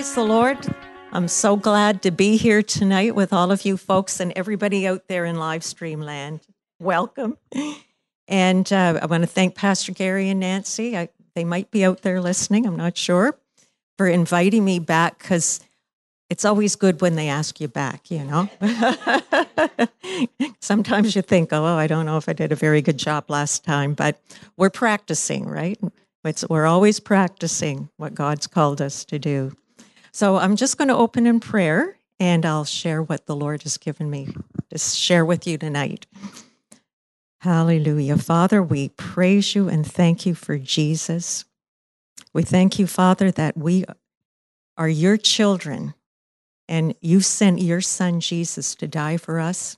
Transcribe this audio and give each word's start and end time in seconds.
Praise 0.00 0.14
the 0.14 0.24
Lord. 0.24 0.74
I'm 1.12 1.28
so 1.28 1.56
glad 1.56 2.00
to 2.04 2.10
be 2.10 2.38
here 2.38 2.62
tonight 2.62 3.14
with 3.14 3.34
all 3.34 3.52
of 3.52 3.66
you 3.66 3.76
folks 3.76 4.18
and 4.18 4.32
everybody 4.34 4.86
out 4.86 5.08
there 5.08 5.26
in 5.26 5.36
live 5.36 5.62
stream 5.62 6.00
land. 6.00 6.40
Welcome. 6.78 7.36
And 8.26 8.72
uh, 8.72 8.98
I 9.02 9.04
want 9.04 9.24
to 9.24 9.26
thank 9.26 9.54
Pastor 9.54 9.92
Gary 9.92 10.30
and 10.30 10.40
Nancy. 10.40 10.96
I, 10.96 11.10
they 11.34 11.44
might 11.44 11.70
be 11.70 11.84
out 11.84 12.00
there 12.00 12.22
listening, 12.22 12.64
I'm 12.64 12.78
not 12.78 12.96
sure, 12.96 13.38
for 13.98 14.06
inviting 14.06 14.64
me 14.64 14.78
back 14.78 15.18
because 15.18 15.60
it's 16.30 16.46
always 16.46 16.76
good 16.76 17.02
when 17.02 17.16
they 17.16 17.28
ask 17.28 17.60
you 17.60 17.68
back, 17.68 18.10
you 18.10 18.24
know? 18.24 18.48
Sometimes 20.60 21.14
you 21.14 21.20
think, 21.20 21.52
oh, 21.52 21.62
I 21.62 21.86
don't 21.86 22.06
know 22.06 22.16
if 22.16 22.26
I 22.26 22.32
did 22.32 22.52
a 22.52 22.56
very 22.56 22.80
good 22.80 22.96
job 22.96 23.28
last 23.28 23.64
time, 23.64 23.92
but 23.92 24.18
we're 24.56 24.70
practicing, 24.70 25.44
right? 25.44 25.78
It's, 26.24 26.48
we're 26.48 26.64
always 26.64 27.00
practicing 27.00 27.90
what 27.98 28.14
God's 28.14 28.46
called 28.46 28.80
us 28.80 29.04
to 29.04 29.18
do. 29.18 29.52
So 30.12 30.36
I'm 30.36 30.56
just 30.56 30.78
going 30.78 30.88
to 30.88 30.96
open 30.96 31.26
in 31.26 31.40
prayer 31.40 31.98
and 32.18 32.44
I'll 32.44 32.64
share 32.64 33.02
what 33.02 33.26
the 33.26 33.36
Lord 33.36 33.62
has 33.62 33.78
given 33.78 34.10
me 34.10 34.28
to 34.70 34.78
share 34.78 35.24
with 35.24 35.46
you 35.46 35.58
tonight. 35.58 36.06
Hallelujah. 37.40 38.18
Father, 38.18 38.62
we 38.62 38.90
praise 38.90 39.54
you 39.54 39.68
and 39.68 39.86
thank 39.86 40.26
you 40.26 40.34
for 40.34 40.58
Jesus. 40.58 41.44
We 42.32 42.42
thank 42.42 42.78
you, 42.78 42.86
Father, 42.86 43.30
that 43.30 43.56
we 43.56 43.84
are 44.76 44.88
your 44.88 45.16
children 45.16 45.94
and 46.68 46.94
you 47.00 47.20
sent 47.20 47.60
your 47.60 47.80
son 47.80 48.20
Jesus 48.20 48.74
to 48.76 48.86
die 48.86 49.16
for 49.16 49.40
us, 49.40 49.76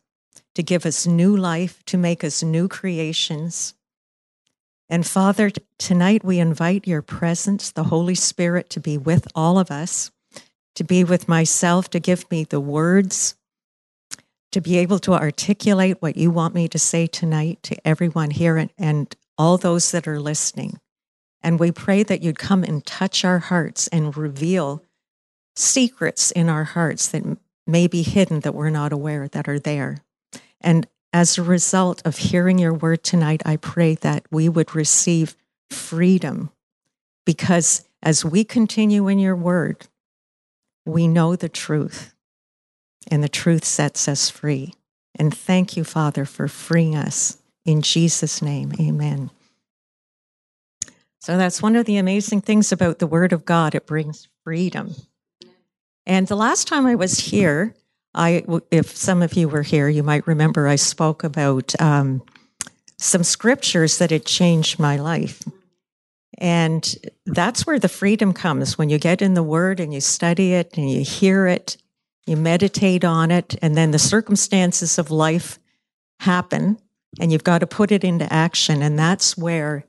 to 0.55 0.63
give 0.63 0.85
us 0.85 1.07
new 1.07 1.37
life, 1.37 1.83
to 1.87 1.97
make 1.97 2.23
us 2.23 2.43
new 2.43 2.69
creations. 2.69 3.75
And 4.89 5.07
Father, 5.07 5.51
tonight 5.79 6.23
we 6.23 6.39
invite 6.39 6.87
your 6.87 7.01
presence, 7.01 7.71
the 7.71 7.85
Holy 7.85 8.15
Spirit, 8.15 8.69
to 8.71 8.81
be 8.81 8.99
with 8.99 9.27
all 9.35 9.59
of 9.59 9.71
us 9.71 10.11
to 10.75 10.85
be 10.85 11.05
with 11.05 11.29
myself, 11.29 11.91
to 11.91 12.01
give 12.01 12.31
me 12.31 12.45
the 12.45 12.61
words, 12.61 13.35
to 14.53 14.61
be 14.61 14.79
able 14.79 14.99
to 15.01 15.13
articulate 15.13 16.01
what 16.01 16.17
you 16.17 16.31
want 16.31 16.55
me 16.55 16.69
to 16.69 16.79
say 16.79 17.07
tonight 17.07 17.63
to 17.63 17.87
everyone 17.87 18.31
here 18.31 18.57
and, 18.57 18.71
and 18.79 19.17
all 19.39 19.59
those 19.59 19.91
that 19.93 20.07
are 20.07 20.21
listening. 20.21 20.79
And 21.43 21.59
we 21.59 21.73
pray 21.73 22.03
that 22.03 22.23
you'd 22.23 22.39
come 22.39 22.63
and 22.63 22.85
touch 22.85 23.25
our 23.25 23.39
hearts 23.39 23.89
and 23.89 24.17
reveal 24.17 24.85
secrets 25.57 26.31
in 26.31 26.49
our 26.49 26.65
hearts 26.65 27.09
that 27.09 27.39
may 27.67 27.87
be 27.87 28.03
hidden 28.03 28.41
that 28.41 28.55
we're 28.55 28.71
not 28.71 28.93
aware 28.93 29.29
that 29.29 29.49
are 29.49 29.59
there. 29.59 29.99
And 30.61 30.87
as 31.13 31.37
a 31.37 31.43
result 31.43 32.01
of 32.05 32.17
hearing 32.17 32.59
your 32.59 32.73
word 32.73 33.03
tonight, 33.03 33.43
I 33.45 33.57
pray 33.57 33.95
that 33.97 34.25
we 34.31 34.49
would 34.49 34.75
receive 34.75 35.37
freedom 35.71 36.51
because 37.27 37.85
as 38.03 38.25
we 38.25 38.45
continue 38.45 39.09
in 39.09 39.19
your 39.19 39.37
word, 39.37 39.87
we 40.85 41.09
know 41.09 41.37
the 41.37 41.49
truth, 41.49 42.15
and 43.11 43.23
the 43.23 43.29
truth 43.29 43.65
sets 43.65 44.09
us 44.09 44.31
free. 44.31 44.75
And 45.15 45.37
thank 45.37 45.77
you, 45.77 45.85
Father, 45.85 46.25
for 46.25 46.49
freeing 46.49 46.97
us. 46.97 47.39
In 47.65 47.83
Jesus' 47.83 48.43
name, 48.43 48.73
amen. 48.81 49.31
So 51.21 51.37
that's 51.37 51.63
one 51.63 51.77
of 51.77 51.87
the 51.87 51.99
amazing 51.99 52.41
things 52.41 52.73
about 52.73 52.99
the 52.99 53.07
Word 53.07 53.33
of 53.33 53.45
God. 53.45 53.75
It 53.75 53.87
brings 53.87 54.27
freedom. 54.43 54.95
And 56.05 56.27
the 56.27 56.37
last 56.37 56.67
time 56.67 56.85
I 56.87 56.97
was 56.97 57.19
here, 57.19 57.75
I, 58.15 58.45
if 58.71 58.97
some 58.97 59.23
of 59.23 59.35
you 59.35 59.49
were 59.49 59.63
here, 59.63 59.89
you 59.89 60.03
might 60.03 60.27
remember 60.27 60.67
I 60.67 60.77
spoke 60.77 61.23
about 61.23 61.81
um, 61.81 62.23
some 62.99 63.23
scriptures 63.23 63.99
that 63.99 64.11
had 64.11 64.27
changed 64.27 64.81
my 64.81 64.97
life. 64.97 65.43
And 66.39 66.97
that's 67.27 67.67
where 67.67 67.79
the 67.79 67.89
freedom 67.89 68.33
comes 68.33 68.79
when 68.79 68.89
you 68.89 68.99
get 68.99 69.23
in 69.23 69.35
the 69.35 69.43
word 69.43 69.81
and 69.81 69.93
you 69.93 70.01
study 70.01 70.55
it 70.55 70.77
and 70.77 70.91
you 70.91 71.03
hear 71.03 71.47
it, 71.47 71.77
you 72.27 72.37
meditate 72.37 73.05
on 73.05 73.31
it, 73.31 73.57
and 73.61 73.77
then 73.77 73.91
the 73.91 73.99
circumstances 73.99 74.99
of 74.99 75.11
life 75.11 75.59
happen 76.21 76.79
and 77.21 77.31
you've 77.31 77.45
got 77.45 77.59
to 77.59 77.67
put 77.67 77.93
it 77.93 78.05
into 78.05 78.33
action. 78.33 78.83
And 78.83 78.99
that's 78.99 79.37
where 79.37 79.85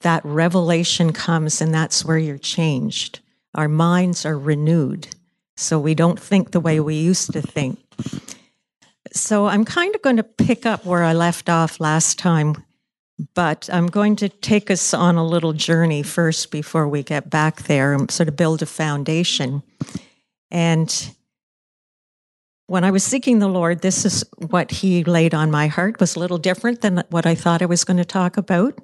that 0.00 0.24
revelation 0.24 1.12
comes 1.12 1.60
and 1.60 1.72
that's 1.74 2.04
where 2.04 2.18
you're 2.18 2.38
changed. 2.38 3.20
Our 3.54 3.68
minds 3.68 4.24
are 4.24 4.38
renewed. 4.38 5.08
So 5.56 5.78
we 5.78 5.94
don't 5.94 6.18
think 6.18 6.50
the 6.50 6.60
way 6.60 6.80
we 6.80 6.96
used 6.96 7.32
to 7.32 7.42
think. 7.42 7.78
So 9.12 9.46
I'm 9.46 9.64
kind 9.64 9.94
of 9.94 10.02
going 10.02 10.16
to 10.16 10.24
pick 10.24 10.66
up 10.66 10.84
where 10.84 11.04
I 11.04 11.12
left 11.12 11.48
off 11.48 11.78
last 11.78 12.18
time 12.18 12.64
but 13.34 13.68
I'm 13.72 13.86
going 13.86 14.16
to 14.16 14.28
take 14.28 14.70
us 14.70 14.92
on 14.92 15.16
a 15.16 15.26
little 15.26 15.52
journey 15.52 16.02
first 16.02 16.50
before 16.50 16.88
we 16.88 17.02
get 17.02 17.30
back 17.30 17.62
there 17.64 17.92
and 17.92 18.10
sort 18.10 18.28
of 18.28 18.36
build 18.36 18.62
a 18.62 18.66
foundation. 18.66 19.62
And 20.50 21.14
when 22.66 22.82
I 22.82 22.90
was 22.90 23.04
seeking 23.04 23.38
the 23.38 23.48
Lord, 23.48 23.82
this 23.82 24.04
is 24.04 24.24
what 24.48 24.70
He 24.70 25.04
laid 25.04 25.34
on 25.34 25.50
my 25.50 25.68
heart. 25.68 25.94
It 25.94 26.00
was 26.00 26.16
a 26.16 26.20
little 26.20 26.38
different 26.38 26.80
than 26.80 27.04
what 27.10 27.26
I 27.26 27.34
thought 27.34 27.62
I 27.62 27.66
was 27.66 27.84
going 27.84 27.98
to 27.98 28.04
talk 28.04 28.36
about. 28.36 28.78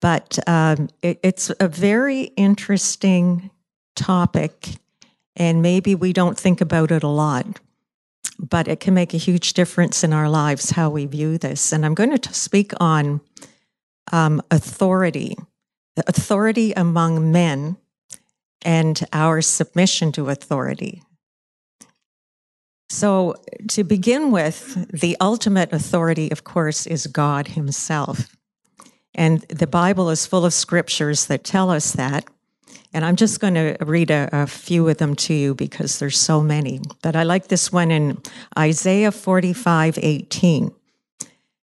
But 0.00 0.38
um, 0.46 0.88
it, 1.02 1.20
it's 1.22 1.50
a 1.60 1.68
very 1.68 2.22
interesting 2.36 3.50
topic, 3.94 4.70
and 5.36 5.62
maybe 5.62 5.94
we 5.94 6.12
don't 6.12 6.38
think 6.38 6.60
about 6.60 6.90
it 6.90 7.02
a 7.02 7.08
lot 7.08 7.60
but 8.38 8.68
it 8.68 8.80
can 8.80 8.94
make 8.94 9.14
a 9.14 9.18
huge 9.18 9.52
difference 9.52 10.04
in 10.04 10.12
our 10.12 10.28
lives 10.28 10.70
how 10.70 10.90
we 10.90 11.06
view 11.06 11.38
this. 11.38 11.72
And 11.72 11.84
I'm 11.84 11.94
going 11.94 12.16
to 12.16 12.34
speak 12.34 12.72
on 12.78 13.20
um, 14.12 14.42
authority, 14.50 15.36
the 15.96 16.04
authority 16.06 16.72
among 16.72 17.32
men, 17.32 17.76
and 18.62 19.06
our 19.12 19.40
submission 19.40 20.12
to 20.12 20.28
authority. 20.28 21.02
So, 22.88 23.34
to 23.68 23.82
begin 23.82 24.30
with, 24.30 24.88
the 24.92 25.16
ultimate 25.20 25.72
authority, 25.72 26.30
of 26.30 26.44
course, 26.44 26.86
is 26.86 27.08
God 27.08 27.48
Himself. 27.48 28.36
And 29.14 29.40
the 29.42 29.66
Bible 29.66 30.10
is 30.10 30.26
full 30.26 30.44
of 30.44 30.52
scriptures 30.52 31.26
that 31.26 31.42
tell 31.42 31.70
us 31.70 31.92
that. 31.92 32.26
And 32.96 33.04
I'm 33.04 33.16
just 33.16 33.40
going 33.40 33.52
to 33.52 33.76
read 33.82 34.10
a, 34.10 34.26
a, 34.32 34.46
few 34.46 34.88
of 34.88 34.96
them 34.96 35.14
to 35.16 35.34
you 35.34 35.54
because 35.54 35.98
there's 35.98 36.16
so 36.16 36.40
many. 36.40 36.80
But 37.02 37.14
I 37.14 37.24
like 37.24 37.48
this 37.48 37.70
one 37.70 37.90
in 37.90 38.16
Isaiah 38.58 39.12
45 39.12 39.98
18. 40.00 40.74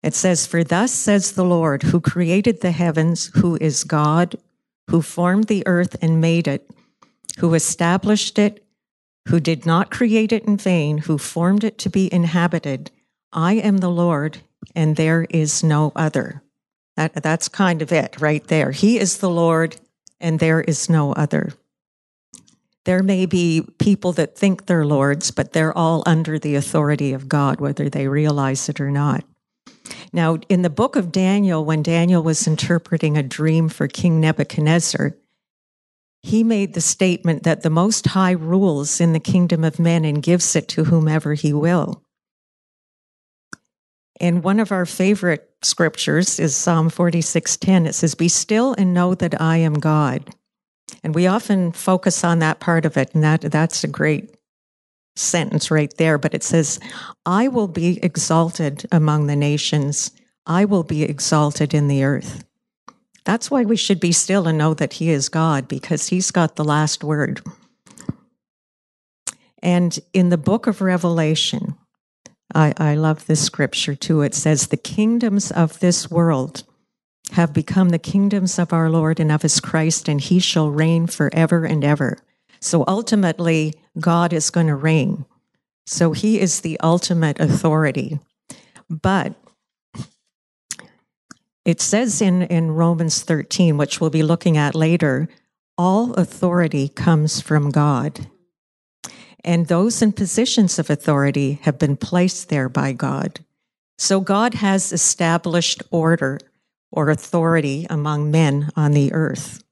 It 0.04 0.14
says, 0.14 0.48
For 0.48 0.64
thus 0.64 0.94
says 0.94 1.34
the 1.34 1.44
Lord, 1.44 1.84
who 1.84 2.00
created 2.00 2.62
the 2.62 2.72
heavens, 2.72 3.30
who 3.34 3.58
is 3.60 3.84
God, 3.84 4.38
who 4.90 5.02
formed 5.02 5.48
the 5.48 5.68
earth 5.68 5.98
and 6.02 6.22
made 6.22 6.48
it, 6.48 6.72
who 7.40 7.56
established 7.56 8.40
it, 8.40 8.66
who 9.28 9.42
did 9.42 9.66
not 9.66 9.92
create 9.92 10.32
it 10.32 10.46
in 10.46 10.56
vain, 10.56 11.00
who 11.00 11.18
formed 11.18 11.66
it 11.66 11.78
to 11.80 11.90
be 11.90 12.12
inhabited. 12.14 12.90
I 13.34 13.56
am 13.56 13.80
the 13.80 13.92
Lord, 13.92 14.38
and 14.74 14.96
there 14.96 15.28
is 15.30 15.62
no 15.62 15.92
other. 15.94 16.42
That, 16.96 17.22
that's 17.22 17.50
kind 17.50 17.82
of 17.82 17.92
it 17.92 18.16
right 18.22 18.48
there. 18.48 18.72
He 18.72 18.98
is 18.98 19.18
the 19.18 19.30
Lord, 19.30 19.76
and 20.20 20.40
there 20.40 20.62
is 20.62 20.90
no 20.90 21.14
other. 21.14 21.54
There 22.86 23.04
may 23.04 23.26
be 23.26 23.68
people 23.80 24.14
that 24.14 24.38
think 24.38 24.66
they're 24.66 24.86
lords, 24.86 25.32
but 25.32 25.52
they're 25.52 25.78
all 25.78 26.04
under 26.06 26.40
the 26.40 26.56
authority 26.56 27.12
of 27.14 27.28
God, 27.28 27.60
whether 27.60 27.90
they 27.90 28.08
realize 28.08 28.70
it 28.70 28.80
or 28.80 28.90
not. 28.92 29.26
Now, 30.14 30.38
in 30.48 30.62
the 30.62 30.70
book 30.70 30.96
of 30.96 31.12
Daniel, 31.12 31.66
when 31.66 31.84
Daniel 31.84 32.24
was 32.24 32.48
interpreting 32.48 33.18
a 33.18 33.24
dream 33.24 33.68
for 33.68 33.88
King 33.88 34.22
Nebuchadnezzar, 34.22 35.18
he 36.22 36.44
made 36.44 36.74
the 36.74 36.82
statement 36.82 37.44
that 37.44 37.62
the 37.62 37.70
Most 37.70 38.08
High 38.08 38.32
rules 38.32 39.00
in 39.00 39.14
the 39.14 39.20
kingdom 39.20 39.64
of 39.64 39.80
men 39.80 40.06
and 40.06 40.24
gives 40.24 40.56
it 40.56 40.68
to 40.70 40.86
whomever 40.86 41.34
he 41.34 41.54
will. 41.54 42.04
And 44.20 44.44
one 44.44 44.60
of 44.60 44.72
our 44.72 44.86
favorite 44.86 45.50
scriptures 45.62 46.40
is 46.40 46.56
Psalm 46.56 46.90
46:10. 46.90 47.86
It 47.86 47.94
says, 47.94 48.16
"Be 48.16 48.28
still 48.28 48.74
and 48.78 48.94
know 48.94 49.16
that 49.16 49.40
I 49.40 49.58
am 49.58 49.76
God." 49.76 50.34
And 51.04 51.14
we 51.14 51.28
often 51.28 51.72
focus 51.72 52.24
on 52.24 52.40
that 52.40 52.60
part 52.60 52.86
of 52.86 52.98
it, 52.98 53.12
and 53.14 53.24
that 53.24 53.42
that's 53.42 53.84
a 53.84 53.88
great 53.88 54.36
sentence 55.16 55.70
right 55.70 55.94
there. 55.98 56.18
But 56.18 56.34
it 56.34 56.44
says, 56.44 56.80
"I 57.26 57.48
will 57.48 57.68
be 57.68 58.00
exalted 58.04 58.88
among 58.92 59.28
the 59.28 59.36
nations; 59.36 60.12
I 60.46 60.66
will 60.66 60.84
be 60.84 61.04
exalted 61.04 61.74
in 61.74 61.88
the 61.88 62.04
earth." 62.04 62.44
That's 63.26 63.52
why 63.52 63.64
we 63.64 63.76
should 63.76 64.00
be 64.00 64.14
still 64.14 64.48
and 64.48 64.58
know 64.58 64.74
that 64.74 64.94
He 64.94 65.10
is 65.10 65.28
God, 65.28 65.68
because 65.68 66.08
He's 66.08 66.32
got 66.32 66.56
the 66.56 66.64
last 66.64 67.04
word. 67.04 67.42
And 69.62 70.00
in 70.14 70.30
the 70.30 70.38
book 70.38 70.66
of 70.66 70.82
Revelation, 70.82 71.76
I, 72.54 72.74
I 72.78 72.96
love 72.96 73.26
this 73.26 73.44
scripture 73.44 73.96
too. 73.96 74.22
It 74.22 74.34
says, 74.34 74.68
The 74.68 74.78
kingdoms 74.78 75.52
of 75.52 75.80
this 75.80 76.10
world 76.10 76.64
have 77.32 77.54
become 77.54 77.90
the 77.90 78.00
kingdoms 78.00 78.58
of 78.58 78.72
our 78.72 78.90
Lord 78.90 79.20
and 79.20 79.32
of 79.32 79.42
his 79.42 79.60
Christ, 79.60 80.08
and 80.08 80.22
he 80.22 80.40
shall 80.40 80.70
reign 80.70 81.08
forever 81.08 81.66
and 81.66 81.84
ever. 81.84 82.18
So 82.60 82.84
ultimately, 82.88 83.76
God 84.00 84.34
is 84.34 84.50
going 84.50 84.68
to 84.68 84.76
reign. 84.76 85.26
So 85.86 86.12
he 86.12 86.40
is 86.40 86.62
the 86.62 86.80
ultimate 86.82 87.40
authority. 87.40 88.20
But 88.90 89.36
it 91.66 91.82
says 91.82 92.22
in, 92.22 92.44
in 92.44 92.72
Romans 92.72 93.24
13, 93.24 93.78
which 93.78 94.00
we'll 94.00 94.10
be 94.10 94.24
looking 94.24 94.58
at 94.58 94.74
later, 94.74 95.28
all 95.78 96.14
authority 96.14 96.88
comes 96.88 97.42
from 97.42 97.72
God. 97.72 98.28
And 99.44 99.68
those 99.68 100.02
in 100.02 100.12
positions 100.14 100.80
of 100.80 100.90
authority 100.90 101.60
have 101.64 101.78
been 101.78 101.96
placed 101.96 102.50
there 102.50 102.70
by 102.70 102.92
God. 102.92 103.40
So 103.98 104.20
God 104.20 104.56
has 104.56 104.92
established 104.92 105.84
order 105.92 106.40
or 106.92 107.10
authority 107.10 107.86
among 107.90 108.32
men 108.32 108.70
on 108.76 108.92
the 108.92 109.14
earth. 109.14 109.64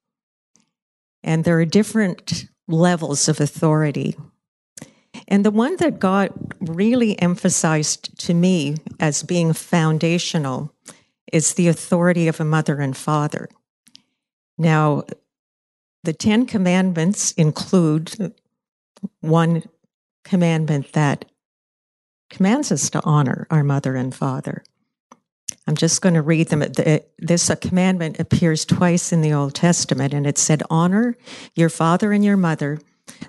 And 1.24 1.44
there 1.44 1.60
are 1.60 1.66
different 1.66 2.46
levels 2.68 3.28
of 3.28 3.40
authority. 3.40 4.16
And 5.28 5.46
the 5.46 5.52
one 5.52 5.78
that 5.78 6.00
God 6.00 6.32
really 6.60 7.20
emphasized 7.22 8.18
to 8.20 8.34
me 8.34 8.76
as 9.00 9.24
being 9.24 9.54
foundational 9.54 10.74
is 11.32 11.54
the 11.54 11.68
authority 11.68 12.28
of 12.28 12.40
a 12.40 12.46
mother 12.46 12.80
and 12.80 12.96
father. 12.96 13.50
Now, 14.58 15.04
the 16.04 16.14
Ten 16.14 16.46
Commandments 16.46 17.32
include 17.34 18.34
one 19.22 19.64
commandment 20.24 20.94
that 20.94 21.26
commands 22.30 22.72
us 22.72 22.90
to 22.90 23.04
honor 23.04 23.48
our 23.50 23.64
mother 23.64 23.96
and 23.96 24.14
father. 24.14 24.64
I'm 25.68 25.76
just 25.76 26.02
going 26.02 26.14
to 26.14 26.22
read 26.22 26.50
them. 26.50 26.64
This 27.18 27.52
commandment 27.62 28.20
appears 28.20 28.66
twice 28.66 29.12
in 29.12 29.22
the 29.22 29.34
Old 29.34 29.56
Testament, 29.56 30.14
and 30.14 30.28
it 30.28 30.38
said, 30.38 30.62
Honor 30.70 31.18
your 31.56 31.70
father 31.70 32.12
and 32.12 32.24
your 32.24 32.38
mother, 32.38 32.80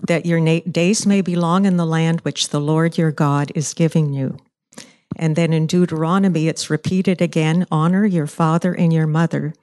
that 0.06 0.26
your 0.26 0.61
days 0.61 1.06
may 1.06 1.23
be 1.23 1.34
long 1.34 1.64
in 1.64 1.76
the 1.76 1.87
land 1.87 2.20
which 2.20 2.49
the 2.49 2.61
Lord 2.61 2.99
your 2.99 3.11
God 3.11 3.52
is 3.55 3.75
giving 3.75 4.12
you. 4.12 4.38
And 5.17 5.34
then 5.34 5.55
in 5.55 5.67
Deuteronomy, 5.67 6.49
it's 6.49 6.69
repeated 6.69 7.23
again 7.23 7.67
Honor 7.70 8.05
your 8.05 8.26
father 8.26 8.75
and 8.75 8.93
your 8.93 9.06
mother, 9.06 9.55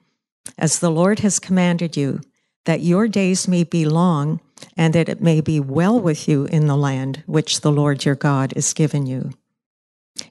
as 0.58 0.80
the 0.80 0.90
Lord 0.90 1.20
has 1.20 1.38
commanded 1.38 1.96
you, 1.96 2.20
that 2.64 2.80
your 2.80 3.06
days 3.06 3.46
may 3.46 3.62
be 3.62 3.84
long, 3.84 4.40
and 4.76 4.94
that 4.94 5.08
it 5.08 5.20
may 5.20 5.40
be 5.40 5.60
well 5.60 5.98
with 5.98 6.28
you 6.28 6.44
in 6.46 6.66
the 6.66 6.76
land 6.76 7.22
which 7.26 7.60
the 7.60 7.72
Lord 7.72 8.04
your 8.04 8.14
God 8.14 8.52
is 8.56 8.72
giving 8.72 9.06
you. 9.06 9.30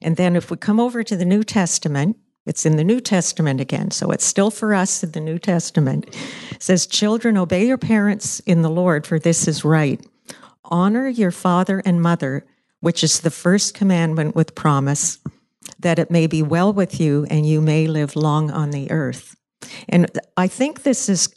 And 0.02 0.18
then 0.18 0.36
if 0.36 0.50
we 0.50 0.58
come 0.58 0.80
over 0.80 1.04
to 1.04 1.16
the 1.16 1.26
New 1.26 1.44
Testament, 1.44 2.18
it's 2.46 2.66
in 2.66 2.76
the 2.76 2.84
New 2.84 3.00
Testament 3.00 3.62
again, 3.62 3.92
so 3.92 4.12
it's 4.12 4.26
still 4.26 4.52
for 4.52 4.74
us 4.74 5.04
in 5.04 5.12
the 5.12 5.22
New 5.22 5.40
Testament. 5.40 6.08
It 6.52 6.62
says, 6.62 6.86
Children, 6.86 7.38
obey 7.38 7.66
your 7.66 7.78
parents 7.78 8.42
in 8.42 8.62
the 8.62 8.70
Lord, 8.70 9.08
for 9.08 9.18
this 9.18 9.48
is 9.48 9.64
right. 9.64 10.06
Honor 10.66 11.08
your 11.08 11.32
father 11.32 11.82
and 11.86 12.02
mother, 12.02 12.46
which 12.82 13.04
is 13.04 13.22
the 13.22 13.32
first 13.32 13.74
commandment 13.74 14.36
with 14.36 14.56
promise, 14.56 15.20
that 15.80 16.00
it 16.00 16.12
may 16.12 16.28
be 16.28 16.42
well 16.42 16.74
with 16.74 17.00
you 17.00 17.26
and 17.30 17.48
you 17.48 17.62
may 17.62 17.88
live 17.88 18.16
long 18.16 18.52
on 18.52 18.72
the 18.72 18.92
earth. 18.92 19.36
And 19.88 20.10
I 20.36 20.48
think 20.48 20.84
this 20.84 21.08
is 21.08 21.34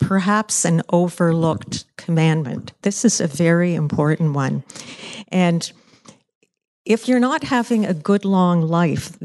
perhaps 0.00 0.64
an 0.64 0.82
overlooked 0.88 1.84
commandment. 1.96 2.72
This 2.82 3.04
is 3.04 3.20
a 3.20 3.26
very 3.26 3.74
important 3.74 4.34
one. 4.34 4.64
And 5.28 5.70
if 6.84 7.06
you're 7.06 7.20
not 7.20 7.44
having 7.44 7.86
a 7.86 7.94
good 7.94 8.24
long 8.24 8.62
life, 8.62 9.16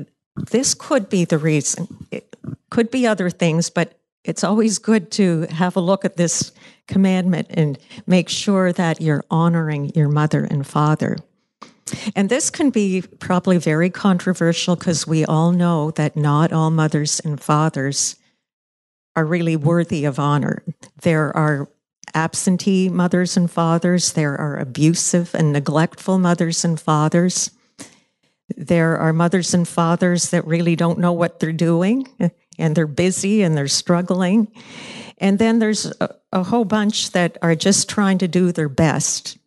this 0.52 0.74
could 0.74 1.10
be 1.10 1.26
the 1.26 1.38
reason. 1.38 2.08
It 2.12 2.36
could 2.70 2.92
be 2.92 3.08
other 3.08 3.30
things, 3.30 3.70
but 3.70 3.98
it's 4.24 4.44
always 4.44 4.80
good 4.80 5.12
to 5.12 5.48
have 5.52 5.76
a 5.76 5.82
look 5.82 6.04
at 6.04 6.18
this 6.18 6.52
commandment 6.88 7.48
and 7.52 7.80
make 8.06 8.30
sure 8.30 8.74
that 8.74 9.02
you're 9.02 9.24
honoring 9.32 9.92
your 9.96 10.10
mother 10.10 10.44
and 10.44 10.68
father. 10.68 11.18
And 12.16 12.30
this 12.30 12.50
can 12.50 12.72
be 12.72 13.04
probably 13.20 13.58
very 13.58 13.90
controversial 13.90 14.76
because 14.76 15.08
we 15.08 15.24
all 15.24 15.52
know 15.52 15.92
that 15.92 16.18
not 16.18 16.52
all 16.52 16.72
mothers 16.72 17.20
and 17.20 17.40
fathers 17.40 18.16
are 19.16 19.26
really 19.26 19.56
worthy 19.56 20.06
of 20.06 20.20
honor. 20.20 20.64
There 21.02 21.36
are 21.36 21.70
absentee 22.14 22.90
mothers 22.90 23.36
and 23.36 23.50
fathers, 23.50 24.14
there 24.14 24.36
are 24.38 24.58
abusive 24.58 25.36
and 25.36 25.52
neglectful 25.52 26.18
mothers 26.18 26.64
and 26.64 26.80
fathers. 26.80 27.52
There 28.56 28.98
are 28.98 29.12
mothers 29.12 29.54
and 29.54 29.68
fathers 29.68 30.30
that 30.30 30.46
really 30.46 30.76
don't 30.76 31.00
know 31.00 31.14
what 31.14 31.40
they're 31.40 31.52
doing 31.52 32.08
and 32.58 32.76
they're 32.76 32.88
busy 32.88 33.42
and 33.42 33.58
they're 33.58 33.68
struggling. 33.68 34.52
And 35.18 35.40
then 35.40 35.60
there's 35.60 35.92
a, 36.00 36.16
a, 36.32 36.44
whole 36.44 36.66
bunch 36.66 37.12
that 37.12 37.38
are 37.42 37.56
just 37.56 37.90
trying 37.90 38.18
to 38.20 38.28
do 38.28 38.52
their 38.52 38.70
best. 38.70 39.38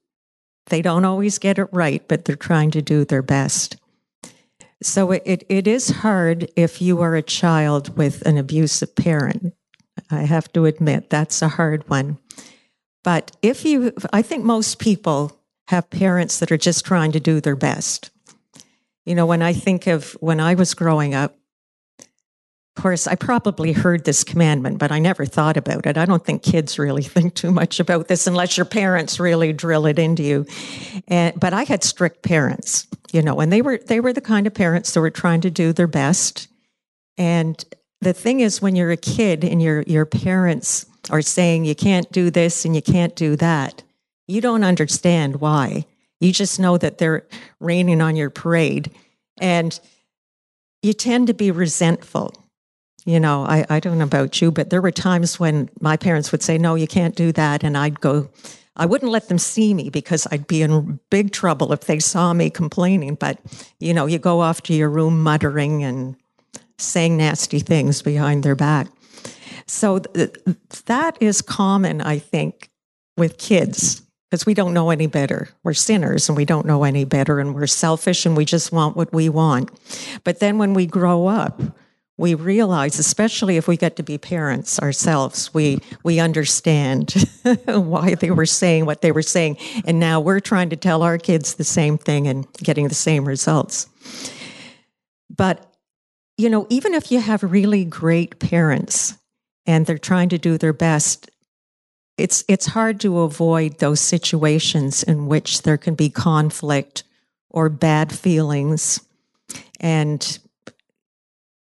They 0.66 0.82
don't 0.82 1.04
always 1.04 1.38
get 1.38 1.58
it 1.58 1.68
right, 1.72 2.06
but 2.08 2.24
they're 2.24 2.36
trying 2.36 2.70
to 2.72 2.82
do 2.82 3.04
their 3.04 3.22
best. 3.22 3.76
So 4.82 5.10
it, 5.12 5.44
it 5.48 5.66
is 5.66 5.88
hard 5.88 6.50
if 6.56 6.80
you 6.80 7.00
are 7.00 7.14
a 7.14 7.22
child 7.22 7.96
with 7.96 8.22
an 8.22 8.38
abusive 8.38 8.94
parent. 8.94 9.47
I 10.10 10.22
have 10.22 10.52
to 10.52 10.66
admit, 10.66 11.10
that's 11.10 11.42
a 11.42 11.48
hard 11.48 11.88
one. 11.88 12.18
But 13.04 13.36
if 13.42 13.64
you, 13.64 13.92
I 14.12 14.22
think 14.22 14.44
most 14.44 14.78
people 14.78 15.38
have 15.68 15.90
parents 15.90 16.38
that 16.38 16.50
are 16.50 16.58
just 16.58 16.84
trying 16.84 17.12
to 17.12 17.20
do 17.20 17.40
their 17.40 17.56
best. 17.56 18.10
You 19.04 19.14
know, 19.14 19.26
when 19.26 19.42
I 19.42 19.52
think 19.52 19.86
of 19.86 20.12
when 20.20 20.40
I 20.40 20.54
was 20.54 20.74
growing 20.74 21.14
up, 21.14 21.34
of 21.98 22.82
course, 22.82 23.06
I 23.06 23.16
probably 23.16 23.72
heard 23.72 24.04
this 24.04 24.22
commandment, 24.22 24.78
but 24.78 24.92
I 24.92 24.98
never 24.98 25.26
thought 25.26 25.56
about 25.56 25.84
it. 25.86 25.98
I 25.98 26.04
don't 26.04 26.24
think 26.24 26.42
kids 26.42 26.78
really 26.78 27.02
think 27.14 27.34
too 27.34 27.50
much 27.50 27.80
about 27.80 28.08
this 28.08 28.26
unless 28.26 28.56
your 28.56 28.66
parents 28.66 29.18
really 29.18 29.52
drill 29.52 29.86
it 29.86 29.98
into 29.98 30.22
you. 30.22 30.46
And, 31.08 31.38
but 31.38 31.52
I 31.52 31.64
had 31.64 31.82
strict 31.82 32.22
parents, 32.22 32.86
you 33.12 33.20
know, 33.20 33.40
and 33.40 33.52
they 33.52 33.62
were 33.62 33.78
they 33.78 34.00
were 34.00 34.12
the 34.12 34.20
kind 34.20 34.46
of 34.46 34.54
parents 34.54 34.92
that 34.94 35.00
were 35.00 35.10
trying 35.10 35.40
to 35.42 35.50
do 35.50 35.72
their 35.72 35.86
best. 35.86 36.48
And 37.16 37.62
the 38.00 38.12
thing 38.12 38.40
is, 38.40 38.62
when 38.62 38.76
you're 38.76 38.90
a 38.90 38.96
kid 38.96 39.44
and 39.44 39.60
your 39.60 39.82
your 39.82 40.06
parents 40.06 40.86
are 41.10 41.22
saying 41.22 41.64
you 41.64 41.74
can't 41.74 42.10
do 42.12 42.30
this 42.30 42.64
and 42.64 42.74
you 42.74 42.82
can't 42.82 43.16
do 43.16 43.36
that, 43.36 43.82
you 44.26 44.40
don't 44.40 44.64
understand 44.64 45.40
why. 45.40 45.86
You 46.20 46.32
just 46.32 46.60
know 46.60 46.76
that 46.78 46.98
they're 46.98 47.26
raining 47.60 48.00
on 48.00 48.16
your 48.16 48.30
parade. 48.30 48.90
And 49.40 49.78
you 50.82 50.92
tend 50.92 51.28
to 51.28 51.34
be 51.34 51.50
resentful. 51.50 52.34
You 53.04 53.20
know, 53.20 53.44
I, 53.44 53.64
I 53.70 53.80
don't 53.80 53.98
know 53.98 54.04
about 54.04 54.40
you, 54.40 54.50
but 54.50 54.70
there 54.70 54.82
were 54.82 54.90
times 54.90 55.40
when 55.40 55.70
my 55.80 55.96
parents 55.96 56.30
would 56.30 56.42
say, 56.42 56.58
No, 56.58 56.74
you 56.74 56.86
can't 56.86 57.16
do 57.16 57.32
that. 57.32 57.64
And 57.64 57.76
I'd 57.76 58.00
go, 58.00 58.28
I 58.76 58.86
wouldn't 58.86 59.10
let 59.10 59.28
them 59.28 59.38
see 59.38 59.74
me 59.74 59.90
because 59.90 60.26
I'd 60.30 60.46
be 60.46 60.62
in 60.62 61.00
big 61.10 61.32
trouble 61.32 61.72
if 61.72 61.82
they 61.82 61.98
saw 61.98 62.32
me 62.32 62.50
complaining. 62.50 63.14
But, 63.14 63.40
you 63.80 63.92
know, 63.92 64.06
you 64.06 64.18
go 64.18 64.40
off 64.40 64.62
to 64.64 64.74
your 64.74 64.88
room 64.88 65.20
muttering 65.20 65.82
and 65.82 66.16
saying 66.78 67.16
nasty 67.16 67.58
things 67.58 68.02
behind 68.02 68.42
their 68.42 68.54
back. 68.54 68.88
So 69.66 69.98
th- 69.98 70.34
that 70.86 71.18
is 71.20 71.42
common, 71.42 72.00
I 72.00 72.18
think, 72.18 72.70
with 73.16 73.38
kids 73.38 74.02
because 74.30 74.46
we 74.46 74.54
don't 74.54 74.74
know 74.74 74.90
any 74.90 75.06
better. 75.06 75.48
We're 75.62 75.74
sinners 75.74 76.28
and 76.28 76.36
we 76.36 76.44
don't 76.44 76.66
know 76.66 76.84
any 76.84 77.04
better 77.04 77.40
and 77.40 77.54
we're 77.54 77.66
selfish 77.66 78.26
and 78.26 78.36
we 78.36 78.44
just 78.44 78.72
want 78.72 78.96
what 78.96 79.12
we 79.12 79.28
want. 79.28 79.70
But 80.24 80.40
then 80.40 80.58
when 80.58 80.74
we 80.74 80.86
grow 80.86 81.26
up, 81.26 81.60
we 82.18 82.34
realize, 82.34 82.98
especially 82.98 83.56
if 83.56 83.68
we 83.68 83.76
get 83.76 83.96
to 83.96 84.02
be 84.02 84.18
parents 84.18 84.78
ourselves, 84.80 85.54
we, 85.54 85.78
we 86.02 86.18
understand 86.18 87.14
why 87.64 88.16
they 88.16 88.32
were 88.32 88.44
saying 88.44 88.86
what 88.86 89.02
they 89.02 89.12
were 89.12 89.22
saying. 89.22 89.56
And 89.86 90.00
now 90.00 90.20
we're 90.20 90.40
trying 90.40 90.68
to 90.70 90.76
tell 90.76 91.02
our 91.02 91.16
kids 91.16 91.54
the 91.54 91.64
same 91.64 91.96
thing 91.96 92.26
and 92.26 92.46
getting 92.54 92.88
the 92.88 92.94
same 92.94 93.24
results. 93.24 93.86
But, 95.34 95.64
you 96.38 96.48
know, 96.48 96.66
even 96.70 96.94
if 96.94 97.12
you 97.12 97.20
have 97.20 97.42
really 97.42 97.84
great 97.84 98.38
parents 98.38 99.18
and 99.66 99.84
they're 99.84 99.98
trying 99.98 100.30
to 100.30 100.38
do 100.38 100.56
their 100.56 100.72
best, 100.72 101.30
it's 102.16 102.44
it's 102.48 102.66
hard 102.66 103.00
to 103.00 103.20
avoid 103.20 103.78
those 103.78 104.00
situations 104.00 105.02
in 105.02 105.26
which 105.26 105.62
there 105.62 105.76
can 105.76 105.94
be 105.94 106.08
conflict 106.08 107.04
or 107.50 107.68
bad 107.68 108.12
feelings 108.12 109.00
and 109.80 110.38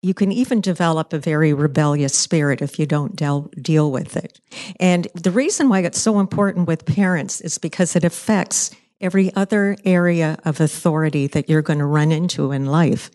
you 0.01 0.13
can 0.13 0.31
even 0.31 0.61
develop 0.61 1.11
a 1.11 1.19
very 1.19 1.53
rebellious 1.53 2.15
spirit 2.15 2.61
if 2.61 2.77
you 2.77 2.85
don't 2.85 3.15
del- 3.15 3.49
deal 3.61 3.91
with 3.91 4.15
it. 4.15 4.39
And 4.79 5.07
the 5.15 5.31
reason 5.31 5.69
why 5.69 5.79
it's 5.79 5.99
so 5.99 6.19
important 6.19 6.67
with 6.67 6.85
parents 6.85 7.41
is 7.41 7.57
because 7.57 7.95
it 7.95 8.03
affects 8.03 8.71
every 8.99 9.33
other 9.35 9.75
area 9.85 10.37
of 10.43 10.59
authority 10.59 11.27
that 11.27 11.49
you're 11.49 11.61
going 11.61 11.79
to 11.79 11.85
run 11.85 12.11
into 12.11 12.51
in 12.51 12.65
life. 12.65 13.11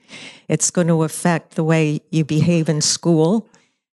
It's 0.48 0.70
going 0.70 0.86
to 0.88 1.02
affect 1.02 1.54
the 1.54 1.64
way 1.64 2.00
you 2.10 2.24
behave 2.24 2.68
in 2.68 2.80
school 2.80 3.48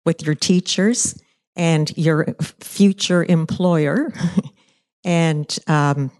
with 0.06 0.26
your 0.26 0.36
teachers 0.36 1.22
and 1.56 1.96
your 1.98 2.36
future 2.60 3.24
employer, 3.24 4.12
and 5.04 5.58
um, 5.68 6.12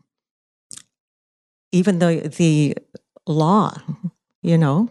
even 1.72 2.00
the 2.00 2.30
the 2.38 2.76
law. 3.28 3.76
You 4.42 4.58
know, 4.58 4.90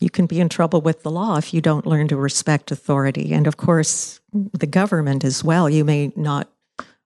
you 0.00 0.10
can 0.10 0.26
be 0.26 0.40
in 0.40 0.48
trouble 0.48 0.80
with 0.80 1.02
the 1.02 1.10
law 1.10 1.36
if 1.36 1.52
you 1.52 1.60
don't 1.60 1.86
learn 1.86 2.08
to 2.08 2.16
respect 2.16 2.70
authority, 2.70 3.32
and 3.32 3.46
of 3.46 3.56
course, 3.56 4.20
the 4.32 4.66
government 4.66 5.24
as 5.24 5.44
well. 5.44 5.70
You 5.70 5.84
may 5.84 6.12
not 6.16 6.50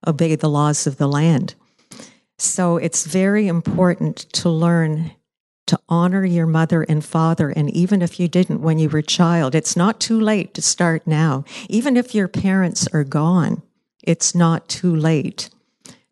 obey 0.07 0.35
the 0.37 0.49
laws 0.49 0.87
of 0.87 0.97
the 0.97 1.09
land. 1.09 1.55
So 2.39 2.77
it's 2.77 3.05
very 3.05 3.49
important 3.49 4.17
to 4.35 4.49
learn 4.49 5.13
to 5.67 5.79
honor 5.89 6.25
your 6.25 6.47
mother 6.47 6.83
and 6.83 7.05
father. 7.05 7.51
And 7.51 7.71
even 7.71 8.01
if 8.01 8.19
you 8.19 8.27
didn't 8.27 8.63
when 8.63 8.79
you 8.79 8.89
were 8.89 9.01
a 9.01 9.03
child, 9.03 9.55
it's 9.55 9.77
not 9.77 10.01
too 10.01 10.19
late 10.19 10.55
to 10.55 10.63
start 10.63 11.07
now. 11.07 11.45
Even 11.69 11.97
if 11.97 12.15
your 12.15 12.29
parents 12.29 12.89
are 12.93 13.05
gone, 13.05 13.63
it's 14.03 14.35
not 14.35 14.69
too 14.69 14.95
late 14.95 15.51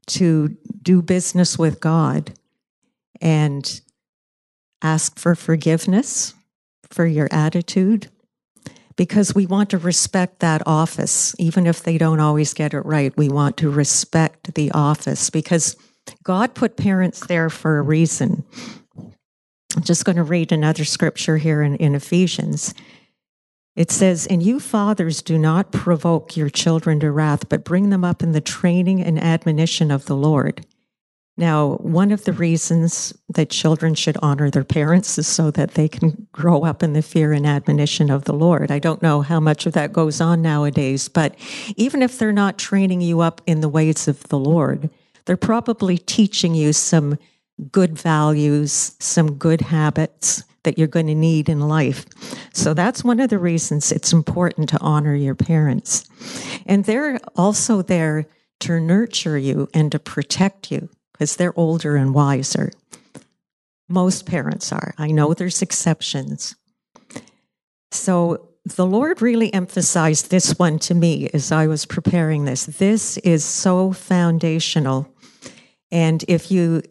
to 0.09 0.57
do 0.83 1.01
business 1.01 1.59
with 1.59 1.81
God 1.81 2.35
and 3.21 3.81
ask 4.83 5.19
for 5.19 5.35
forgiveness 5.35 6.35
for 6.91 7.07
your 7.07 7.29
attitude 7.33 8.09
because 8.97 9.35
we 9.35 9.47
want 9.47 9.71
to 9.71 9.79
respect 9.79 10.41
that 10.41 10.63
office, 10.67 11.35
even 11.39 11.67
if 11.67 11.83
they 11.83 11.99
don't 11.99 12.21
always 12.21 12.55
get 12.55 12.75
it 12.75 12.81
right. 12.81 13.17
We 13.17 13.29
want 13.29 13.57
to 13.59 13.71
respect 13.71 14.55
the 14.55 14.71
office 14.73 15.31
because 15.31 15.77
God 16.23 16.55
put 16.55 16.77
parents 16.77 17.27
there 17.27 17.51
for 17.51 17.79
a 17.79 17.83
reason. 17.83 18.45
I'm 19.77 19.83
just 19.83 20.05
going 20.05 20.17
to 20.17 20.23
read 20.23 20.53
another 20.53 20.85
scripture 20.85 21.37
here 21.37 21.63
in, 21.63 21.77
in 21.77 21.95
Ephesians. 21.95 22.75
It 23.77 23.91
says, 23.91 24.27
And 24.27 24.43
you 24.43 24.59
fathers 24.59 25.21
do 25.21 25.39
not 25.39 25.71
provoke 25.71 26.37
your 26.37 26.49
children 26.49 26.99
to 27.01 27.11
wrath, 27.11 27.49
but 27.49 27.65
bring 27.65 27.91
them 27.91 28.05
up 28.05 28.23
in 28.23 28.33
the 28.33 28.41
training 28.41 29.03
and 29.03 29.23
admonition 29.23 29.91
of 29.91 30.07
the 30.07 30.17
Lord. 30.17 30.65
Now, 31.39 31.75
one 31.77 32.13
of 32.13 32.25
the 32.25 32.33
reasons 32.33 33.13
that 33.29 33.51
children 33.51 33.95
should 33.95 34.17
honor 34.23 34.51
their 34.51 34.65
parents 34.65 35.19
is 35.19 35.27
so 35.27 35.51
that 35.51 35.75
they 35.75 35.89
can 35.89 36.27
grow 36.33 36.65
up 36.65 36.83
in 36.83 36.95
the 36.95 37.03
fear 37.03 37.33
and 37.33 37.47
admonition 37.47 38.11
of 38.11 38.25
the 38.25 38.33
Lord. 38.33 38.71
I 38.71 38.79
don't 38.79 39.03
know 39.03 39.21
how 39.21 39.39
much 39.39 39.67
of 39.67 39.75
that 39.75 39.93
goes 39.93 40.21
on 40.23 40.41
nowadays, 40.41 41.09
but 41.09 41.35
even 41.77 42.01
if 42.01 42.19
they're 42.19 42.33
not 42.33 42.57
training 42.57 43.03
you 43.03 43.21
up 43.21 43.43
in 43.47 43.61
the 43.61 43.69
ways 43.69 44.09
of 44.09 44.23
the 44.29 44.39
Lord, 44.39 44.89
they're 45.27 45.37
probably 45.37 45.99
teaching 45.99 46.55
you 46.55 46.73
some 46.73 47.19
good 47.71 47.99
values, 47.99 48.97
some 48.99 49.35
good 49.35 49.61
habits 49.61 50.45
that 50.63 50.79
you're 50.79 50.89
going 50.89 51.07
to 51.07 51.15
need 51.15 51.49
in 51.49 51.61
life. 51.61 52.05
So 52.53 52.75
that's 52.75 53.05
one 53.05 53.21
of 53.21 53.31
the 53.31 53.39
reasons 53.39 53.93
it's 53.93 54.13
important 54.13 54.69
to 54.71 54.81
honor 54.81 55.15
your 55.15 55.35
parents. 55.35 56.05
And 56.67 56.85
they're 56.85 57.19
also 57.37 57.83
there 57.83 58.27
to 58.61 58.81
nurture 58.81 59.39
you 59.39 59.69
and 59.73 59.93
to 59.93 59.99
protect 59.99 60.71
you 60.71 60.89
because 61.13 61.37
they're 61.37 61.59
older 61.59 61.97
and 61.97 62.15
wiser. 62.15 62.73
Most 63.89 64.27
parents 64.27 64.73
are. 64.73 64.93
I 64.99 65.13
know 65.13 65.35
there's 65.35 65.63
exceptions. 65.63 66.57
So 67.93 68.49
the 68.65 68.87
Lord 68.87 69.23
really 69.23 69.55
emphasized 69.55 70.31
this 70.31 70.59
one 70.59 70.81
to 70.81 70.95
me 70.95 71.31
as 71.33 71.53
I 71.53 71.69
was 71.69 71.87
preparing 71.87 72.45
this. 72.45 72.67
This 72.67 73.17
is 73.19 73.45
so 73.45 73.93
foundational. 73.93 75.09
And 75.91 76.25
if 76.29 76.51
you 76.51 76.83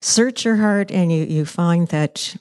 search 0.00 0.44
your 0.44 0.56
heart 0.56 0.90
and 0.90 1.10
you, 1.10 1.24
you 1.24 1.44
find 1.44 1.88
that 1.88 2.36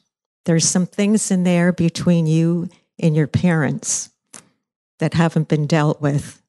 there's 0.46 0.68
some 0.68 0.86
things 0.86 1.32
in 1.32 1.44
there 1.44 1.72
between 1.72 2.28
you 2.28 2.70
and 3.00 3.16
your 3.16 3.28
parents 3.28 4.10
that 5.00 5.14
haven't 5.14 5.48
been 5.48 5.66
dealt 5.66 6.02
with, 6.02 6.42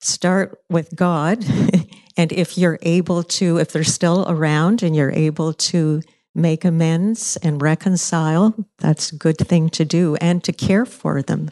start 0.00 0.60
with 0.68 0.94
God 0.94 1.44
And 2.16 2.32
if 2.32 2.56
you're 2.56 2.78
able 2.82 3.22
to, 3.22 3.58
if 3.58 3.72
they're 3.72 3.84
still 3.84 4.24
around 4.26 4.82
and 4.82 4.96
you're 4.96 5.12
able 5.12 5.52
to 5.52 6.02
make 6.34 6.64
amends 6.64 7.36
and 7.42 7.60
reconcile, 7.60 8.54
that's 8.78 9.12
a 9.12 9.16
good 9.16 9.38
thing 9.38 9.68
to 9.70 9.84
do 9.84 10.16
and 10.16 10.42
to 10.44 10.52
care 10.52 10.86
for 10.86 11.22
them 11.22 11.50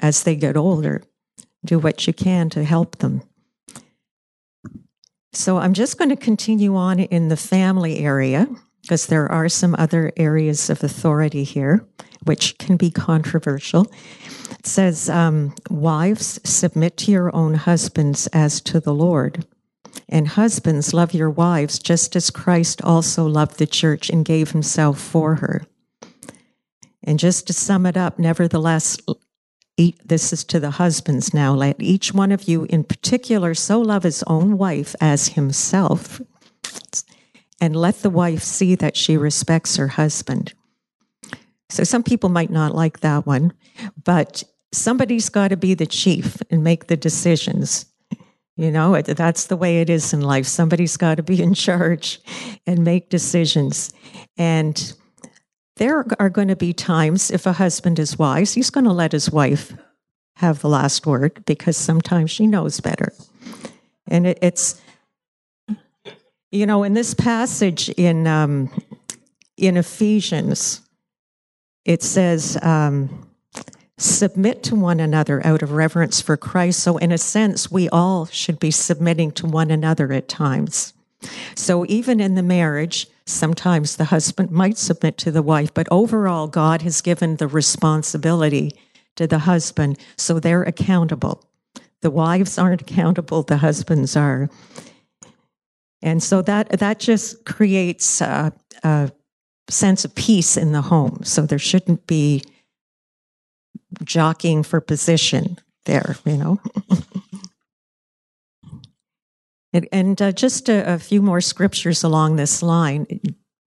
as 0.00 0.22
they 0.22 0.36
get 0.36 0.56
older. 0.56 1.02
Do 1.64 1.78
what 1.78 2.06
you 2.06 2.12
can 2.12 2.50
to 2.50 2.64
help 2.64 2.98
them. 2.98 3.22
So 5.32 5.58
I'm 5.58 5.72
just 5.72 5.98
going 5.98 6.10
to 6.10 6.16
continue 6.16 6.76
on 6.76 7.00
in 7.00 7.28
the 7.28 7.36
family 7.36 8.00
area 8.00 8.46
because 8.82 9.06
there 9.06 9.30
are 9.30 9.48
some 9.48 9.74
other 9.78 10.12
areas 10.16 10.68
of 10.68 10.84
authority 10.84 11.44
here 11.44 11.86
which 12.24 12.58
can 12.58 12.76
be 12.76 12.90
controversial. 12.90 13.90
It 14.50 14.66
says, 14.66 15.08
um, 15.08 15.54
Wives, 15.70 16.38
submit 16.44 16.96
to 16.98 17.10
your 17.10 17.34
own 17.34 17.54
husbands 17.54 18.26
as 18.28 18.60
to 18.62 18.78
the 18.78 18.94
Lord. 18.94 19.46
And 20.08 20.28
husbands, 20.28 20.94
love 20.94 21.14
your 21.14 21.30
wives 21.30 21.78
just 21.78 22.14
as 22.14 22.30
Christ 22.30 22.82
also 22.82 23.26
loved 23.26 23.58
the 23.58 23.66
church 23.66 24.10
and 24.10 24.24
gave 24.24 24.50
himself 24.50 25.00
for 25.00 25.36
her. 25.36 25.62
And 27.02 27.18
just 27.18 27.46
to 27.48 27.52
sum 27.52 27.86
it 27.86 27.96
up, 27.96 28.18
nevertheless, 28.18 28.98
this 29.76 30.32
is 30.32 30.44
to 30.44 30.60
the 30.60 30.72
husbands 30.72 31.32
now. 31.32 31.54
Let 31.54 31.80
each 31.80 32.12
one 32.12 32.32
of 32.32 32.48
you 32.48 32.64
in 32.64 32.84
particular 32.84 33.54
so 33.54 33.80
love 33.80 34.02
his 34.02 34.22
own 34.24 34.58
wife 34.58 34.94
as 35.00 35.28
himself, 35.28 36.20
and 37.60 37.74
let 37.74 38.02
the 38.02 38.10
wife 38.10 38.42
see 38.42 38.74
that 38.76 38.96
she 38.96 39.16
respects 39.16 39.76
her 39.76 39.88
husband. 39.88 40.52
So 41.70 41.84
some 41.84 42.02
people 42.02 42.28
might 42.28 42.50
not 42.50 42.74
like 42.74 43.00
that 43.00 43.26
one, 43.26 43.52
but 44.04 44.44
somebody's 44.72 45.28
got 45.28 45.48
to 45.48 45.56
be 45.56 45.74
the 45.74 45.86
chief 45.86 46.42
and 46.50 46.62
make 46.62 46.88
the 46.88 46.96
decisions. 46.96 47.86
You 48.56 48.70
know, 48.70 49.00
that's 49.00 49.46
the 49.46 49.56
way 49.56 49.80
it 49.80 49.88
is 49.88 50.12
in 50.12 50.20
life. 50.20 50.46
Somebody's 50.46 50.98
got 50.98 51.14
to 51.14 51.22
be 51.22 51.42
in 51.42 51.54
charge 51.54 52.20
and 52.66 52.84
make 52.84 53.08
decisions. 53.08 53.94
And 54.36 54.92
there 55.76 56.04
are 56.18 56.30
going 56.30 56.48
to 56.48 56.56
be 56.56 56.72
times 56.72 57.30
if 57.30 57.46
a 57.46 57.52
husband 57.52 57.98
is 57.98 58.18
wise, 58.18 58.54
he's 58.54 58.70
going 58.70 58.84
to 58.84 58.92
let 58.92 59.12
his 59.12 59.30
wife 59.30 59.72
have 60.36 60.60
the 60.60 60.68
last 60.68 61.06
word 61.06 61.44
because 61.46 61.76
sometimes 61.76 62.30
she 62.30 62.46
knows 62.46 62.80
better. 62.80 63.12
And 64.06 64.26
it, 64.26 64.38
it's, 64.42 64.80
you 66.50 66.66
know, 66.66 66.82
in 66.82 66.94
this 66.94 67.14
passage 67.14 67.88
in 67.90 68.26
um, 68.26 68.70
in 69.56 69.76
Ephesians, 69.76 70.80
it 71.84 72.02
says, 72.02 72.58
um, 72.62 73.28
submit 73.98 74.62
to 74.64 74.74
one 74.74 75.00
another 75.00 75.44
out 75.46 75.62
of 75.62 75.72
reverence 75.72 76.20
for 76.20 76.36
Christ. 76.36 76.80
So, 76.80 76.98
in 76.98 77.12
a 77.12 77.18
sense, 77.18 77.70
we 77.70 77.88
all 77.88 78.26
should 78.26 78.58
be 78.58 78.70
submitting 78.70 79.30
to 79.32 79.46
one 79.46 79.70
another 79.70 80.12
at 80.12 80.28
times. 80.28 80.92
So, 81.54 81.86
even 81.88 82.20
in 82.20 82.34
the 82.34 82.42
marriage, 82.42 83.06
sometimes 83.26 83.96
the 83.96 84.06
husband 84.06 84.50
might 84.50 84.78
submit 84.78 85.16
to 85.18 85.30
the 85.30 85.42
wife, 85.42 85.72
but 85.74 85.88
overall, 85.90 86.48
God 86.48 86.82
has 86.82 87.00
given 87.00 87.36
the 87.36 87.48
responsibility 87.48 88.72
to 89.16 89.26
the 89.26 89.40
husband, 89.40 89.98
so 90.16 90.38
they're 90.38 90.62
accountable. 90.62 91.44
The 92.00 92.10
wives 92.10 92.58
aren't 92.58 92.82
accountable, 92.82 93.42
the 93.42 93.58
husbands 93.58 94.16
are. 94.16 94.48
And 96.02 96.22
so 96.22 96.42
that, 96.42 96.80
that 96.80 96.98
just 96.98 97.44
creates 97.44 98.20
a, 98.20 98.52
a 98.82 99.12
sense 99.68 100.04
of 100.04 100.14
peace 100.14 100.56
in 100.56 100.72
the 100.72 100.82
home. 100.82 101.20
So 101.22 101.42
there 101.42 101.58
shouldn't 101.58 102.06
be 102.06 102.42
jockeying 104.02 104.64
for 104.64 104.80
position 104.80 105.58
there, 105.84 106.16
you 106.24 106.36
know. 106.36 106.60
and, 109.72 110.20
uh, 110.20 110.32
just 110.32 110.68
a, 110.68 110.94
a 110.94 110.98
few 110.98 111.22
more 111.22 111.40
scriptures 111.40 112.04
along 112.04 112.36
this 112.36 112.62
line, 112.62 113.06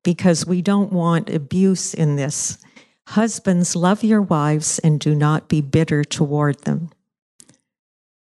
because 0.04 0.46
we 0.46 0.62
don't 0.62 0.94
want 0.94 1.30
abuse 1.30 1.94
in 1.94 2.16
this. 2.16 2.58
Husbands, 3.08 3.76
love 3.76 4.04
your 4.04 4.22
wives 4.22 4.80
and 4.80 5.00
do 5.00 5.16
not 5.16 5.48
be 5.48 5.62
bitter 5.62 6.04
toward 6.04 6.64
them. 6.64 6.90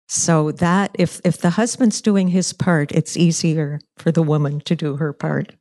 So 0.08 0.52
that 0.52 0.90
if 0.94 1.20
if 1.24 1.38
the 1.38 1.50
husband's 1.50 2.00
doing 2.00 2.28
his 2.28 2.52
part, 2.52 2.92
it's 2.92 3.16
easier 3.16 3.80
for 3.96 4.12
the 4.12 4.22
woman 4.22 4.60
to 4.60 4.76
do 4.76 4.96
her 4.96 5.12
part. 5.12 5.52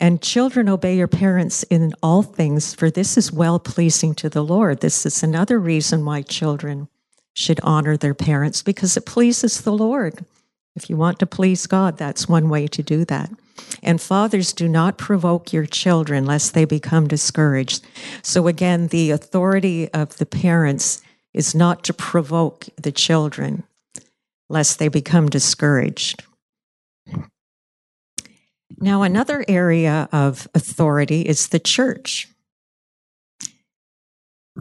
And 0.00 0.22
children, 0.22 0.68
obey 0.68 0.96
your 0.96 1.08
parents 1.08 1.64
in 1.64 1.94
all 2.02 2.22
things, 2.22 2.74
for 2.74 2.90
this 2.90 3.16
is 3.16 3.32
well 3.32 3.58
pleasing 3.58 4.14
to 4.16 4.28
the 4.28 4.44
Lord. 4.44 4.80
This 4.80 5.06
is 5.06 5.22
another 5.22 5.58
reason 5.58 6.04
why 6.04 6.22
children 6.22 6.88
should 7.32 7.60
honor 7.62 7.96
their 7.96 8.14
parents, 8.14 8.62
because 8.62 8.96
it 8.96 9.06
pleases 9.06 9.62
the 9.62 9.72
Lord. 9.72 10.24
If 10.78 10.88
you 10.88 10.96
want 10.96 11.18
to 11.18 11.26
please 11.26 11.66
God, 11.66 11.96
that's 11.96 12.28
one 12.28 12.48
way 12.48 12.68
to 12.68 12.84
do 12.84 13.04
that. 13.06 13.30
And 13.82 14.00
fathers, 14.00 14.52
do 14.52 14.68
not 14.68 14.96
provoke 14.96 15.52
your 15.52 15.66
children 15.66 16.24
lest 16.24 16.54
they 16.54 16.64
become 16.64 17.08
discouraged. 17.08 17.84
So, 18.22 18.46
again, 18.46 18.86
the 18.86 19.10
authority 19.10 19.92
of 19.92 20.16
the 20.18 20.26
parents 20.26 21.02
is 21.34 21.52
not 21.52 21.82
to 21.84 21.92
provoke 21.92 22.66
the 22.80 22.92
children 22.92 23.64
lest 24.48 24.78
they 24.78 24.86
become 24.86 25.28
discouraged. 25.28 26.22
Now, 28.78 29.02
another 29.02 29.44
area 29.48 30.08
of 30.12 30.46
authority 30.54 31.22
is 31.22 31.48
the 31.48 31.58
church. 31.58 32.28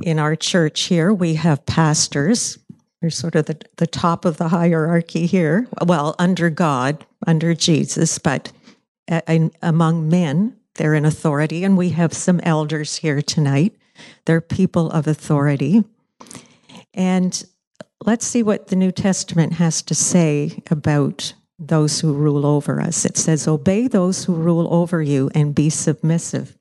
In 0.02 0.18
our 0.18 0.36
church 0.36 0.82
here, 0.86 1.14
we 1.14 1.36
have 1.36 1.68
pastors. 1.68 2.58
They're 3.02 3.10
sort 3.10 3.36
of 3.36 3.46
the, 3.46 3.60
the 3.78 3.88
top 3.88 4.26
of 4.26 4.38
the 4.38 4.48
hierarchy 4.48 5.26
here. 5.26 5.68
Well, 5.86 6.16
under 6.18 6.50
God, 6.50 7.06
under 7.26 7.54
Jesus, 7.54 8.18
but 8.18 8.52
uh, 9.10 9.22
among 9.62 10.10
men, 10.10 10.56
they're 10.76 10.96
in 10.96 11.06
authority. 11.06 11.64
And 11.64 11.78
we 11.78 11.90
have 11.90 12.14
some 12.14 12.40
elders 12.42 12.98
here 12.98 13.22
tonight. 13.22 13.76
They're 14.26 14.42
people 14.42 14.90
of 14.92 15.08
authority. 15.08 15.84
And 16.94 17.44
let's 18.06 18.26
see 18.26 18.44
what 18.44 18.68
the 18.68 18.76
New 18.76 18.92
Testament 18.92 19.54
has 19.54 19.82
to 19.84 19.96
say 19.96 20.62
about 20.70 21.34
those 21.60 22.02
who 22.02 22.14
rule 22.14 22.46
over 22.46 22.80
us. 22.80 23.06
It 23.06 23.18
says, 23.18 23.48
Obey 23.48 23.88
those 23.88 24.26
who 24.26 24.34
rule 24.34 24.68
over 24.74 25.02
you 25.02 25.30
and 25.34 25.56
be 25.56 25.70
submissive, 25.70 26.56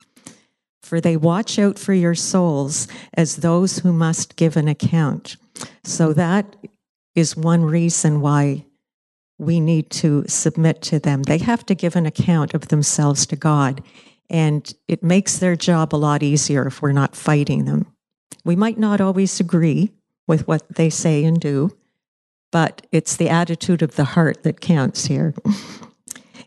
for 0.82 1.00
they 1.00 1.16
watch 1.16 1.58
out 1.58 1.78
for 1.78 1.92
your 1.92 2.14
souls 2.14 2.88
as 3.14 3.36
those 3.36 3.80
who 3.80 3.92
must 3.92 4.36
give 4.36 4.56
an 4.56 4.68
account. 4.68 5.36
So 5.84 6.12
that 6.12 6.56
is 7.14 7.36
one 7.36 7.64
reason 7.64 8.20
why 8.20 8.64
we 9.38 9.60
need 9.60 9.90
to 9.90 10.24
submit 10.26 10.82
to 10.82 10.98
them. 10.98 11.22
They 11.22 11.38
have 11.38 11.64
to 11.66 11.74
give 11.74 11.96
an 11.96 12.06
account 12.06 12.54
of 12.54 12.68
themselves 12.68 13.26
to 13.26 13.36
God, 13.36 13.82
and 14.30 14.72
it 14.88 15.02
makes 15.02 15.38
their 15.38 15.56
job 15.56 15.94
a 15.94 15.96
lot 15.96 16.22
easier 16.22 16.66
if 16.66 16.80
we're 16.80 16.92
not 16.92 17.14
fighting 17.14 17.64
them. 17.64 17.86
We 18.44 18.56
might 18.56 18.78
not 18.78 19.00
always 19.00 19.40
agree 19.40 19.92
with 20.26 20.48
what 20.48 20.66
they 20.68 20.90
say 20.90 21.24
and 21.24 21.40
do, 21.40 21.76
but 22.50 22.86
it's 22.92 23.16
the 23.16 23.28
attitude 23.28 23.82
of 23.82 23.96
the 23.96 24.04
heart 24.04 24.42
that 24.42 24.60
counts 24.60 25.06
here. 25.06 25.34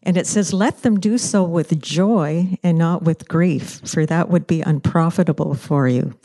And 0.09 0.17
it 0.17 0.25
says, 0.25 0.53
Let 0.53 0.81
them 0.81 0.99
do 0.99 1.19
so 1.19 1.43
with 1.43 1.79
joy 1.79 2.57
and 2.63 2.79
not 2.79 3.03
with 3.03 3.27
grief, 3.27 3.79
for 3.87 4.07
that 4.07 4.27
would 4.27 4.47
be 4.47 4.61
unprofitable 4.61 5.53
for 5.53 5.87
you. 5.87 6.15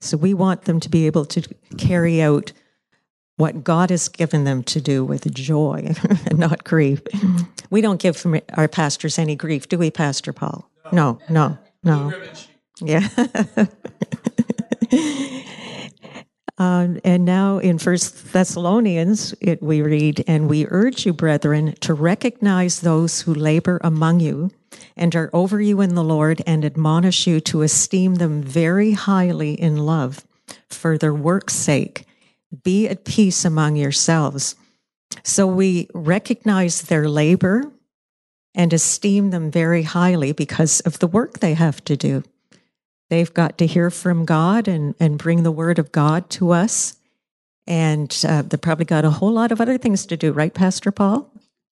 So 0.00 0.16
we 0.16 0.34
want 0.34 0.62
them 0.62 0.80
to 0.80 0.88
be 0.88 1.06
able 1.06 1.24
to 1.26 1.42
carry 1.76 2.20
out 2.20 2.52
what 3.36 3.62
God 3.62 3.90
has 3.90 4.08
given 4.08 4.42
them 4.42 4.64
to 4.64 4.80
do 4.80 5.04
with 5.04 5.32
joy 5.32 5.94
and 6.26 6.40
not 6.40 6.64
grief. 6.64 7.04
Mm-hmm. 7.04 7.44
We 7.70 7.80
don't 7.80 8.00
give 8.00 8.26
our 8.54 8.66
pastors 8.66 9.20
any 9.20 9.36
grief, 9.36 9.68
do 9.68 9.78
we, 9.78 9.92
Pastor 9.92 10.32
Paul? 10.32 10.68
No, 10.90 11.20
no, 11.30 11.56
no. 11.84 12.10
no. 12.10 12.20
Yeah. 12.80 13.06
Uh, 16.58 16.88
and 17.04 17.24
now 17.24 17.58
in 17.58 17.78
First 17.78 18.32
Thessalonians, 18.32 19.32
it, 19.40 19.62
we 19.62 19.80
read, 19.80 20.24
"And 20.26 20.50
we 20.50 20.66
urge 20.68 21.06
you, 21.06 21.12
brethren, 21.12 21.74
to 21.80 21.94
recognize 21.94 22.80
those 22.80 23.20
who 23.20 23.32
labor 23.32 23.80
among 23.84 24.18
you 24.18 24.50
and 24.96 25.14
are 25.14 25.30
over 25.32 25.60
you 25.60 25.80
in 25.80 25.94
the 25.94 26.02
Lord, 26.02 26.42
and 26.46 26.64
admonish 26.64 27.26
you 27.26 27.40
to 27.40 27.62
esteem 27.62 28.16
them 28.16 28.42
very 28.42 28.92
highly 28.92 29.52
in 29.52 29.76
love, 29.76 30.26
for 30.68 30.98
their 30.98 31.14
work's 31.14 31.54
sake. 31.54 32.04
Be 32.64 32.88
at 32.88 33.04
peace 33.04 33.44
among 33.44 33.76
yourselves." 33.76 34.56
So 35.22 35.46
we 35.46 35.88
recognize 35.94 36.82
their 36.82 37.08
labor 37.08 37.70
and 38.54 38.72
esteem 38.72 39.30
them 39.30 39.50
very 39.50 39.84
highly 39.84 40.32
because 40.32 40.80
of 40.80 40.98
the 40.98 41.06
work 41.06 41.38
they 41.38 41.54
have 41.54 41.84
to 41.84 41.96
do. 41.96 42.24
They've 43.10 43.32
got 43.32 43.58
to 43.58 43.66
hear 43.66 43.90
from 43.90 44.24
God 44.24 44.68
and, 44.68 44.94
and 45.00 45.18
bring 45.18 45.42
the 45.42 45.50
word 45.52 45.78
of 45.78 45.92
God 45.92 46.28
to 46.30 46.52
us. 46.52 46.96
And 47.66 48.16
uh, 48.26 48.42
they've 48.42 48.60
probably 48.60 48.84
got 48.84 49.04
a 49.04 49.10
whole 49.10 49.32
lot 49.32 49.52
of 49.52 49.60
other 49.60 49.78
things 49.78 50.06
to 50.06 50.16
do, 50.16 50.32
right, 50.32 50.52
Pastor 50.52 50.90
Paul? 50.90 51.30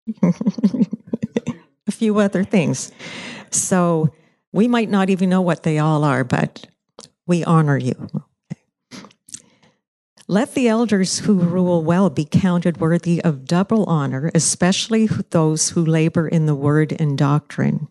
a 0.22 1.92
few 1.92 2.18
other 2.18 2.44
things. 2.44 2.92
So 3.50 4.12
we 4.52 4.68
might 4.68 4.90
not 4.90 5.10
even 5.10 5.28
know 5.28 5.42
what 5.42 5.62
they 5.62 5.78
all 5.78 6.04
are, 6.04 6.24
but 6.24 6.66
we 7.26 7.44
honor 7.44 7.76
you. 7.76 8.08
Let 10.26 10.54
the 10.54 10.68
elders 10.68 11.18
who 11.20 11.34
rule 11.34 11.82
well 11.82 12.08
be 12.08 12.24
counted 12.24 12.78
worthy 12.78 13.22
of 13.22 13.44
double 13.44 13.84
honor, 13.84 14.30
especially 14.34 15.06
those 15.06 15.70
who 15.70 15.84
labor 15.84 16.26
in 16.26 16.46
the 16.46 16.54
word 16.54 16.96
and 16.98 17.18
doctrine. 17.18 17.88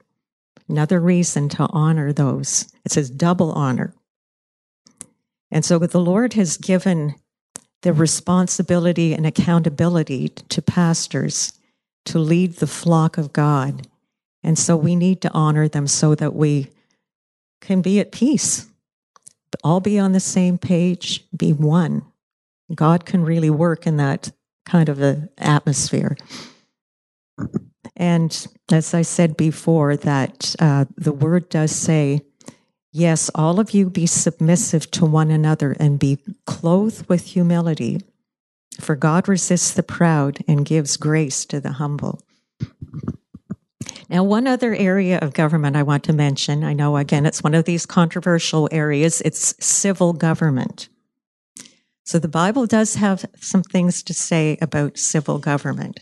Another 0.68 1.00
reason 1.00 1.50
to 1.50 1.68
honor 1.72 2.14
those. 2.14 2.72
It 2.86 2.92
says 2.92 3.10
double 3.10 3.52
honor. 3.52 3.94
And 5.52 5.64
so 5.64 5.78
the 5.80 6.00
Lord 6.00 6.34
has 6.34 6.58
given 6.58 7.16
the 7.84 7.94
responsibility 7.94 9.14
and 9.14 9.26
accountability 9.26 10.30
to 10.30 10.62
pastors 10.62 11.54
to 12.06 12.18
lead 12.18 12.56
the 12.56 12.68
flock 12.68 13.18
of 13.18 13.34
God. 13.34 13.88
And 14.42 14.58
so 14.58 14.76
we 14.76 14.96
need 14.96 15.22
to 15.22 15.32
honor 15.32 15.68
them 15.68 15.88
so 15.88 16.16
that 16.16 16.34
we 16.34 16.70
can 17.62 17.82
be 17.82 18.00
at 18.00 18.12
peace, 18.12 18.68
all 19.64 19.80
be 19.80 20.00
on 20.00 20.12
the 20.12 20.20
same 20.20 20.58
page, 20.58 21.26
be 21.36 21.54
one. 21.54 22.04
God 22.74 23.06
can 23.06 23.24
really 23.24 23.50
work 23.50 23.86
in 23.86 23.98
that 23.98 24.32
kind 24.66 24.90
of 24.90 25.02
an 25.02 25.30
atmosphere. 25.38 26.18
And 27.96 28.48
as 28.72 28.94
I 28.94 29.04
said 29.04 29.38
before, 29.38 29.96
that 29.98 30.56
uh, 30.60 30.86
the 30.98 31.12
word 31.12 31.50
does 31.50 31.72
say, 31.72 32.22
Yes, 32.92 33.32
all 33.34 33.60
of 33.60 33.72
you 33.72 33.90
be 33.90 34.06
submissive 34.06 34.92
to 34.92 35.06
one 35.06 35.32
another 35.32 35.76
and 35.80 35.98
be 35.98 36.20
clothed 36.46 37.10
with 37.10 37.26
humility, 37.26 38.02
for 38.80 38.96
God 38.96 39.28
resists 39.28 39.72
the 39.72 39.82
proud 39.82 40.40
and 40.48 40.64
gives 40.64 40.96
grace 40.96 41.44
to 41.46 41.60
the 41.60 41.74
humble. 41.74 42.22
Now, 44.10 44.24
one 44.24 44.46
other 44.46 44.76
area 44.76 45.18
of 45.18 45.34
government 45.34 45.76
I 45.76 45.82
want 45.82 46.04
to 46.04 46.14
mention, 46.14 46.64
I 46.64 46.74
know 46.74 46.98
again 46.98 47.26
it's 47.26 47.42
one 47.44 47.56
of 47.56 47.66
these 47.66 47.88
controversial 47.88 48.70
areas, 48.72 49.22
it's 49.22 49.56
civil 49.66 50.14
government. 50.14 50.88
So 52.04 52.20
the 52.20 52.28
Bible 52.28 52.68
does 52.68 52.96
have 52.96 53.26
some 53.40 53.64
things 53.64 54.04
to 54.04 54.14
say 54.14 54.58
about 54.62 55.00
civil 55.00 55.40
government 55.40 56.00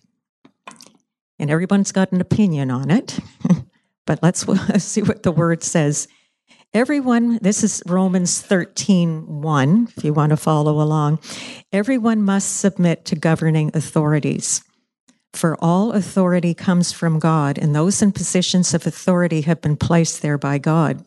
and 1.42 1.50
everyone's 1.50 1.92
got 1.92 2.12
an 2.12 2.22
opinion 2.22 2.72
on 2.72 2.92
it. 2.92 3.20
but 4.06 4.20
let's 4.22 4.46
see 4.84 5.02
what 5.02 5.24
the 5.24 5.32
word 5.32 5.64
says. 5.64 6.08
Everyone, 6.74 7.38
this 7.42 7.66
is 7.66 7.84
Romans 7.86 8.40
13 8.42 9.42
1, 9.42 9.88
if 9.98 10.04
you 10.06 10.14
want 10.14 10.30
to 10.30 10.38
follow 10.38 10.80
along. 10.80 11.20
Everyone 11.74 12.22
must 12.22 12.58
submit 12.58 13.04
to 13.06 13.16
governing 13.16 13.72
authorities. 13.74 14.64
For 15.34 15.58
all 15.60 15.92
authority 15.92 16.54
comes 16.54 16.92
from 16.92 17.20
God, 17.20 17.58
and 17.58 17.76
those 17.76 18.02
in 18.02 18.12
positions 18.12 18.74
of 18.74 18.88
authority 18.88 19.42
have 19.42 19.62
been 19.62 19.76
placed 19.76 20.22
there 20.22 20.38
by 20.38 20.60
God. 20.60 21.04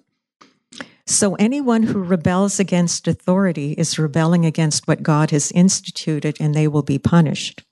So 1.06 1.34
anyone 1.36 1.84
who 1.84 2.02
rebels 2.02 2.58
against 2.58 3.06
authority 3.06 3.72
is 3.72 3.98
rebelling 3.98 4.44
against 4.44 4.88
what 4.88 5.02
God 5.02 5.30
has 5.30 5.52
instituted, 5.52 6.38
and 6.40 6.54
they 6.54 6.66
will 6.66 6.82
be 6.82 6.98
punished. 6.98 7.62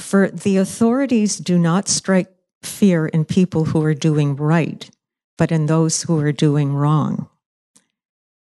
For 0.00 0.28
the 0.28 0.56
authorities 0.56 1.36
do 1.36 1.58
not 1.58 1.86
strike 1.86 2.32
fear 2.62 3.06
in 3.06 3.24
people 3.26 3.66
who 3.66 3.84
are 3.84 3.94
doing 3.94 4.34
right, 4.34 4.90
but 5.36 5.52
in 5.52 5.66
those 5.66 6.02
who 6.02 6.18
are 6.18 6.32
doing 6.32 6.74
wrong. 6.74 7.28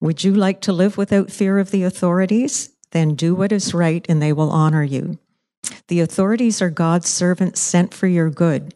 Would 0.00 0.24
you 0.24 0.34
like 0.34 0.60
to 0.62 0.72
live 0.72 0.96
without 0.96 1.30
fear 1.30 1.58
of 1.58 1.70
the 1.70 1.84
authorities? 1.84 2.70
Then 2.90 3.14
do 3.14 3.34
what 3.34 3.52
is 3.52 3.74
right 3.74 4.04
and 4.08 4.20
they 4.20 4.32
will 4.32 4.50
honor 4.50 4.82
you. 4.82 5.18
The 5.88 6.00
authorities 6.00 6.60
are 6.60 6.70
God's 6.70 7.08
servants 7.08 7.60
sent 7.60 7.94
for 7.94 8.06
your 8.06 8.30
good. 8.30 8.74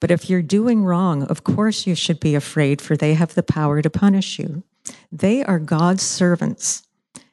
But 0.00 0.10
if 0.10 0.28
you're 0.28 0.42
doing 0.42 0.84
wrong, 0.84 1.22
of 1.22 1.44
course 1.44 1.86
you 1.86 1.94
should 1.94 2.20
be 2.20 2.34
afraid, 2.34 2.82
for 2.82 2.96
they 2.96 3.14
have 3.14 3.34
the 3.34 3.42
power 3.42 3.80
to 3.80 3.90
punish 3.90 4.38
you. 4.38 4.64
They 5.10 5.42
are 5.44 5.58
God's 5.58 6.02
servants, 6.02 6.82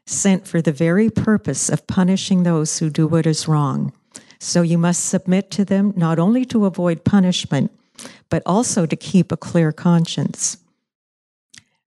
sent 0.06 0.48
for 0.48 0.62
the 0.62 0.72
very 0.72 1.10
purpose 1.10 1.70
of 1.70 1.88
punishing 1.88 2.44
those 2.44 2.80
who 2.80 2.90
do 2.90 3.08
what 3.08 3.26
is 3.26 3.48
wrong. 3.48 3.92
So 4.40 4.62
you 4.62 4.78
must 4.78 5.06
submit 5.06 5.52
to 5.52 5.66
them 5.66 5.94
not 5.96 6.20
only 6.20 6.46
to 6.46 6.66
avoid 6.66 7.04
punishment, 7.04 7.72
but 8.30 8.44
also 8.46 8.86
to 8.86 8.96
keep 8.96 9.32
a 9.32 9.38
clear 9.38 9.72
conscience. 9.72 10.58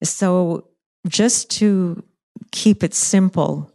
So, 0.04 0.68
just 1.08 1.50
to 1.52 2.04
keep 2.52 2.84
it 2.84 2.94
simple, 2.94 3.72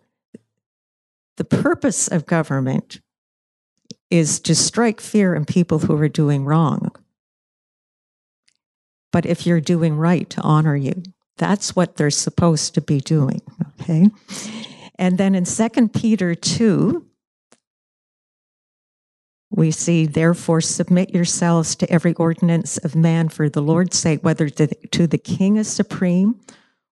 the 1.36 1.44
purpose 1.44 2.08
of 2.08 2.26
government 2.26 3.00
is 4.10 4.38
to 4.40 4.54
strike 4.54 5.00
fear 5.00 5.34
in 5.34 5.44
people 5.44 5.80
who 5.80 5.96
are 5.96 6.08
doing 6.08 6.44
wrong. 6.44 6.92
But 9.10 9.26
if 9.26 9.46
you're 9.46 9.60
doing 9.60 9.96
right, 9.96 10.28
to 10.30 10.40
honor 10.42 10.76
you. 10.76 11.02
That's 11.38 11.74
what 11.74 11.96
they're 11.96 12.10
supposed 12.10 12.74
to 12.74 12.80
be 12.80 13.00
doing. 13.00 13.42
Okay. 13.80 14.08
And 14.96 15.18
then 15.18 15.34
in 15.34 15.44
2 15.44 15.88
Peter 15.88 16.34
2, 16.34 17.04
we 19.54 19.70
see, 19.70 20.06
therefore, 20.06 20.62
submit 20.62 21.14
yourselves 21.14 21.76
to 21.76 21.90
every 21.92 22.14
ordinance 22.14 22.78
of 22.78 22.96
man 22.96 23.28
for 23.28 23.50
the 23.50 23.60
Lord's 23.60 23.98
sake, 23.98 24.20
whether 24.22 24.48
to, 24.48 24.66
to 24.66 25.06
the 25.06 25.18
king 25.18 25.58
as 25.58 25.68
supreme 25.68 26.40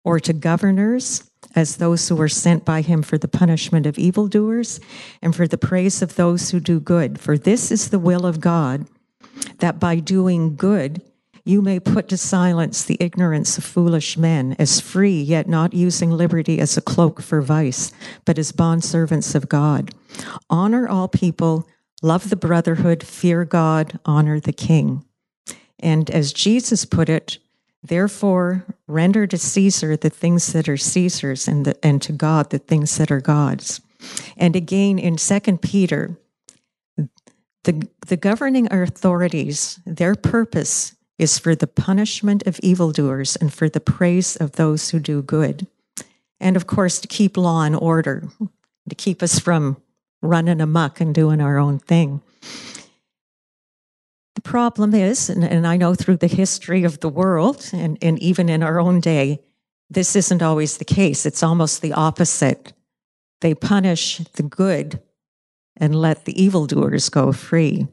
or 0.05 0.21
to 0.21 0.31
governors 0.31 1.29
as 1.53 1.77
those 1.77 2.07
who 2.07 2.19
are 2.21 2.29
sent 2.29 2.63
by 2.63 2.81
him 2.81 3.01
for 3.01 3.17
the 3.17 3.27
punishment 3.27 3.85
of 3.85 3.97
evildoers 3.97 4.79
and 5.21 5.35
for 5.35 5.47
the 5.47 5.57
praise 5.57 6.01
of 6.01 6.15
those 6.15 6.51
who 6.51 6.59
do 6.59 6.79
good. 6.79 7.19
For 7.19 7.37
this 7.37 7.71
is 7.71 7.89
the 7.89 7.99
will 7.99 8.25
of 8.25 8.39
God, 8.39 8.87
that 9.59 9.79
by 9.79 9.97
doing 9.97 10.55
good, 10.55 11.01
you 11.43 11.61
may 11.61 11.79
put 11.79 12.07
to 12.09 12.17
silence 12.17 12.83
the 12.83 12.97
ignorance 12.99 13.57
of 13.57 13.63
foolish 13.63 14.17
men, 14.17 14.55
as 14.57 14.79
free, 14.79 15.21
yet 15.21 15.47
not 15.47 15.73
using 15.73 16.09
liberty 16.09 16.59
as 16.59 16.75
a 16.75 16.81
cloak 16.81 17.21
for 17.21 17.41
vice, 17.41 17.91
but 18.25 18.39
as 18.39 18.51
bondservants 18.51 19.35
of 19.35 19.47
God. 19.47 19.93
Honor 20.49 20.87
all 20.87 21.07
people 21.07 21.67
love 22.01 22.29
the 22.29 22.35
brotherhood, 22.35 23.03
fear 23.03 23.45
God, 23.45 23.99
honor 24.05 24.39
the 24.39 24.53
king. 24.53 25.05
And 25.79 26.09
as 26.09 26.33
Jesus 26.33 26.85
put 26.85 27.09
it, 27.09 27.37
therefore 27.83 28.65
render 28.87 29.27
to 29.27 29.37
Caesar 29.37 29.95
the 29.95 30.09
things 30.09 30.53
that 30.53 30.67
are 30.67 30.77
Caesar's 30.77 31.47
and, 31.47 31.65
the, 31.65 31.85
and 31.85 32.01
to 32.01 32.11
God 32.11 32.49
the 32.49 32.59
things 32.59 32.97
that 32.97 33.11
are 33.11 33.21
God's. 33.21 33.81
And 34.37 34.55
again 34.55 34.99
in 34.99 35.17
2 35.17 35.39
Peter, 35.57 36.17
the, 37.63 37.87
the 38.07 38.17
governing 38.17 38.71
authorities, 38.71 39.79
their 39.85 40.15
purpose 40.15 40.95
is 41.17 41.39
for 41.39 41.55
the 41.55 41.67
punishment 41.67 42.45
of 42.45 42.59
evildoers 42.61 43.35
and 43.35 43.53
for 43.53 43.69
the 43.69 43.79
praise 43.79 44.35
of 44.35 44.53
those 44.53 44.89
who 44.89 44.99
do 44.99 45.21
good. 45.21 45.67
And 46.39 46.55
of 46.55 46.67
course, 46.67 46.99
to 46.99 47.07
keep 47.07 47.37
law 47.37 47.63
and 47.63 47.75
order, 47.75 48.27
to 48.89 48.95
keep 48.95 49.23
us 49.23 49.39
from 49.39 49.77
running 50.25 50.61
amok 50.61 50.99
and 50.99 51.13
doing 51.13 51.41
our 51.41 51.57
own 51.57 51.79
thing. 51.79 52.21
The 54.35 54.41
problem 54.41 54.93
is, 54.93 55.29
and, 55.29 55.43
and 55.43 55.65
I 55.65 55.77
know 55.77 55.95
through 55.95 56.17
the 56.17 56.27
history 56.27 56.83
of 56.83 56.99
the 56.99 57.09
world 57.09 57.69
and, 57.73 57.97
and 58.01 58.19
even 58.19 58.49
in 58.49 58.63
our 58.63 58.79
own 58.79 58.99
day, 58.99 59.41
this 59.89 60.15
isn't 60.15 60.41
always 60.41 60.77
the 60.77 60.85
case. 60.85 61.25
It's 61.25 61.43
almost 61.43 61.81
the 61.81 61.93
opposite. 61.93 62.73
They 63.41 63.53
punish 63.53 64.17
the 64.33 64.43
good 64.43 65.01
and 65.77 65.95
let 65.95 66.25
the 66.25 66.41
evildoers 66.41 67.09
go 67.09 67.31
free. 67.31 67.87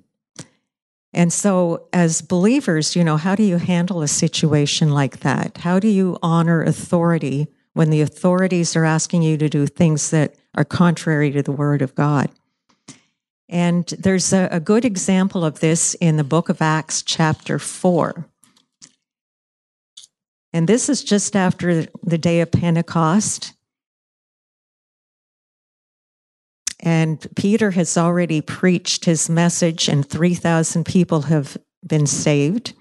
And 1.13 1.33
so, 1.33 1.89
as 1.93 2.23
believers, 2.23 2.97
you 2.97 3.05
know, 3.05 3.19
how 3.19 3.35
do 3.35 3.43
you 3.43 3.59
handle 3.59 4.01
a 4.01 4.09
situation 4.09 4.91
like 4.91 5.21
that? 5.21 5.59
How 5.59 5.79
do 5.79 5.89
you 5.89 6.19
honor 6.23 6.63
authority 6.63 7.49
when 7.75 7.91
the 7.91 8.01
authorities 8.01 8.77
are 8.77 8.85
asking 8.85 9.23
you 9.23 9.37
to 9.37 9.49
do 9.49 9.67
things 9.67 10.11
that 10.11 10.35
are 10.55 10.65
contrary 10.65 11.31
to 11.33 11.43
the 11.43 11.53
Word 11.53 11.83
of 11.83 11.95
God? 11.95 12.31
And 13.49 13.87
there's 13.99 14.33
a, 14.33 14.49
a 14.51 14.61
good 14.61 14.85
example 14.85 15.45
of 15.45 15.61
this 15.61 15.95
in 15.95 16.17
the 16.17 16.25
book 16.25 16.49
of 16.49 16.63
Acts, 16.63 17.03
chapter 17.03 17.59
4. 17.59 18.27
And 20.55 20.69
this 20.69 20.89
is 20.89 21.05
just 21.05 21.35
after 21.35 21.87
the 22.03 22.19
day 22.19 22.41
of 22.41 22.51
Pentecost. 22.51 23.55
And 26.81 27.27
Peter 27.37 27.71
has 27.73 27.97
already 27.97 28.41
preached 28.41 29.05
his 29.05 29.31
message, 29.31 29.89
and 29.89 30.07
3,000 30.07 30.85
people 30.85 31.23
have 31.23 31.57
been 31.87 32.07
saved. 32.07 32.75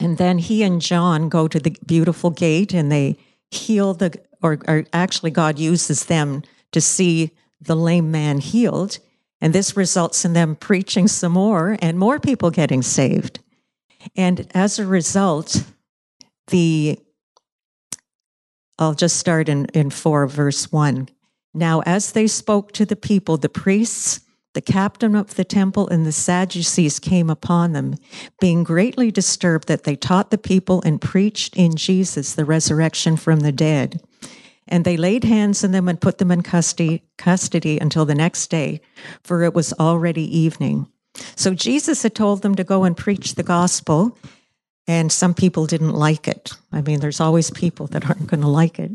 And 0.00 0.18
then 0.18 0.38
he 0.38 0.62
and 0.62 0.80
John 0.80 1.28
go 1.28 1.48
to 1.48 1.58
the 1.58 1.76
beautiful 1.86 2.30
gate 2.30 2.74
and 2.74 2.90
they 2.92 3.16
heal 3.50 3.94
the, 3.94 4.18
or, 4.42 4.58
or, 4.68 4.84
actually, 4.92 5.30
God 5.30 5.58
uses 5.58 6.06
them 6.06 6.42
to 6.72 6.80
see 6.80 7.32
the 7.60 7.76
lame 7.76 8.10
man 8.10 8.38
healed. 8.38 8.98
And 9.40 9.52
this 9.52 9.76
results 9.76 10.24
in 10.24 10.32
them 10.32 10.56
preaching 10.56 11.08
some 11.08 11.32
more 11.32 11.76
and 11.80 11.98
more 11.98 12.18
people 12.18 12.50
getting 12.50 12.82
saved. 12.82 13.40
And 14.16 14.46
as 14.54 14.78
a 14.78 14.86
result, 14.86 15.64
the 16.48 16.98
I'll 18.78 18.94
just 18.94 19.16
start 19.16 19.48
in, 19.48 19.66
in 19.66 19.90
4, 19.90 20.26
verse 20.26 20.70
1. 20.70 21.08
Now, 21.54 21.80
as 21.86 22.12
they 22.12 22.26
spoke 22.26 22.72
to 22.72 22.84
the 22.84 22.96
people, 22.96 23.38
the 23.38 23.48
priests, 23.48 24.20
the 24.52 24.60
captain 24.60 25.14
of 25.14 25.34
the 25.36 25.44
temple, 25.44 25.88
and 25.88 26.04
the 26.04 26.12
Sadducees 26.12 26.98
came 26.98 27.30
upon 27.30 27.72
them, 27.72 27.94
being 28.38 28.64
greatly 28.64 29.10
disturbed 29.10 29.68
that 29.68 29.84
they 29.84 29.96
taught 29.96 30.30
the 30.30 30.38
people 30.38 30.82
and 30.84 31.00
preached 31.00 31.56
in 31.56 31.76
Jesus 31.76 32.34
the 32.34 32.44
resurrection 32.44 33.16
from 33.16 33.40
the 33.40 33.52
dead. 33.52 34.02
And 34.68 34.84
they 34.84 34.96
laid 34.96 35.24
hands 35.24 35.62
on 35.64 35.70
them 35.70 35.88
and 35.88 36.00
put 36.00 36.18
them 36.18 36.30
in 36.30 36.42
custody, 36.42 37.02
custody 37.18 37.78
until 37.78 38.04
the 38.04 38.14
next 38.14 38.48
day, 38.48 38.80
for 39.22 39.42
it 39.42 39.54
was 39.54 39.72
already 39.74 40.24
evening. 40.36 40.88
So 41.36 41.54
Jesus 41.54 42.02
had 42.02 42.14
told 42.14 42.42
them 42.42 42.54
to 42.56 42.64
go 42.64 42.84
and 42.84 42.96
preach 42.96 43.34
the 43.34 43.42
gospel, 43.42 44.18
and 44.86 45.10
some 45.10 45.34
people 45.34 45.66
didn't 45.66 45.94
like 45.94 46.28
it. 46.28 46.52
I 46.72 46.82
mean, 46.82 47.00
there's 47.00 47.20
always 47.20 47.50
people 47.50 47.86
that 47.88 48.04
aren't 48.06 48.26
going 48.26 48.42
to 48.42 48.48
like 48.48 48.78
it. 48.78 48.92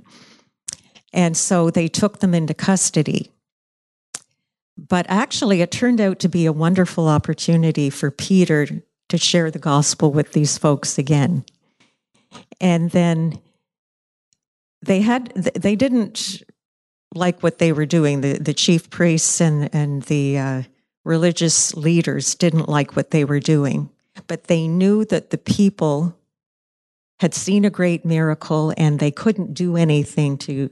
And 1.14 1.36
so 1.36 1.70
they 1.70 1.88
took 1.88 2.20
them 2.20 2.34
into 2.34 2.54
custody. 2.54 3.32
But 4.78 5.06
actually, 5.10 5.62
it 5.62 5.72
turned 5.72 6.02
out 6.02 6.20
to 6.20 6.30
be 6.30 6.46
a 6.46 6.54
wonderful 6.54 7.08
opportunity 7.08 7.90
for 7.90 8.12
Peter 8.12 8.68
to 9.10 9.18
share 9.18 9.52
the 9.52 9.60
gospel 9.60 10.12
with 10.12 10.34
these 10.34 10.58
folks 10.58 10.98
again. 10.98 11.44
And 12.62 12.92
then 12.92 13.40
they 14.82 15.02
had 15.02 15.34
they 15.34 15.76
didn't 15.76 16.44
like 17.14 17.44
what 17.44 17.60
they 17.60 17.72
were 17.72 17.86
doing. 17.86 18.22
The 18.22 18.34
the 18.34 18.54
chief 18.54 18.90
priests 18.90 19.42
and 19.42 19.70
and 19.74 20.04
the 20.04 20.38
uh, 20.38 20.64
religious 21.04 21.74
leaders 21.76 22.36
didn't 22.36 22.70
like 22.70 22.96
what 22.96 23.12
they 23.12 23.26
were 23.26 23.40
doing, 23.40 23.90
but 24.28 24.46
they 24.46 24.68
knew 24.68 25.06
that 25.06 25.30
the 25.30 25.38
people 25.38 26.18
had 27.20 27.34
seen 27.34 27.66
a 27.66 27.70
great 27.70 28.04
miracle 28.04 28.74
and 28.78 29.00
they 29.00 29.12
couldn't 29.12 29.54
do 29.54 29.78
anything 29.78 30.38
to 30.40 30.72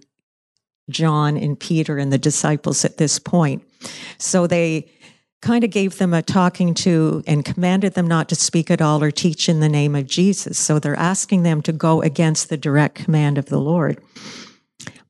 John 0.90 1.38
and 1.38 1.60
Peter 1.60 2.00
and 2.00 2.12
the 2.12 2.18
disciples 2.18 2.84
at 2.84 2.98
this 2.98 3.20
point. 3.20 3.64
So 4.18 4.48
they 4.48 4.90
kind 5.42 5.64
of 5.64 5.70
gave 5.70 5.98
them 5.98 6.14
a 6.14 6.22
talking 6.22 6.74
to 6.74 7.24
and 7.26 7.46
commanded 7.46 7.94
them 7.94 8.08
not 8.08 8.28
to 8.30 8.36
speak 8.36 8.70
at 8.70 8.82
all 8.82 9.02
or 9.02 9.12
teach 9.12 9.48
in 9.48 9.62
the 9.62 9.70
name 9.70 9.96
of 9.96 10.08
Jesus. 10.08 10.58
So 10.58 10.80
they're 10.80 10.96
asking 10.96 11.44
them 11.44 11.62
to 11.62 11.72
go 11.72 12.02
against 12.02 12.50
the 12.50 12.58
direct 12.58 12.96
command 12.96 13.38
of 13.38 13.46
the 13.46 13.60
Lord. 13.60 14.02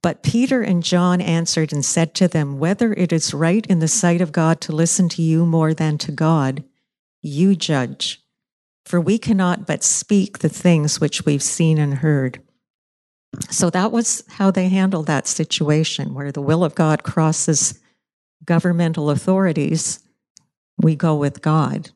But 0.01 0.23
Peter 0.23 0.61
and 0.61 0.83
John 0.83 1.19
answered 1.19 1.73
and 1.73 1.83
said 1.83 2.13
to 2.15 2.27
them, 2.27 2.59
Whether 2.59 2.93
it 2.93 3.11
is 3.11 3.33
right 3.33 3.65
in 3.67 3.79
the 3.79 3.87
sight 3.87 4.21
of 4.21 4.31
God 4.31 4.61
to 4.61 4.71
listen 4.71 5.09
to 5.09 5.21
you 5.21 5.45
more 5.45 5.73
than 5.73 5.97
to 5.99 6.11
God, 6.11 6.63
you 7.21 7.55
judge. 7.55 8.21
For 8.85 9.01
we 9.01 9.17
cannot 9.17 9.67
but 9.67 9.83
speak 9.83 10.39
the 10.39 10.49
things 10.49 11.01
which 11.01 11.25
we've 11.25 11.43
seen 11.43 11.77
and 11.77 11.95
heard. 11.95 12.41
So 13.49 13.69
that 13.71 13.91
was 13.91 14.23
how 14.29 14.51
they 14.51 14.69
handled 14.69 15.07
that 15.07 15.27
situation 15.27 16.13
where 16.13 16.31
the 16.31 16.41
will 16.41 16.63
of 16.63 16.75
God 16.75 17.03
crosses 17.03 17.79
governmental 18.45 19.09
authorities 19.09 19.99
we 20.79 20.95
go 20.95 21.15
with 21.15 21.41
God. 21.41 21.91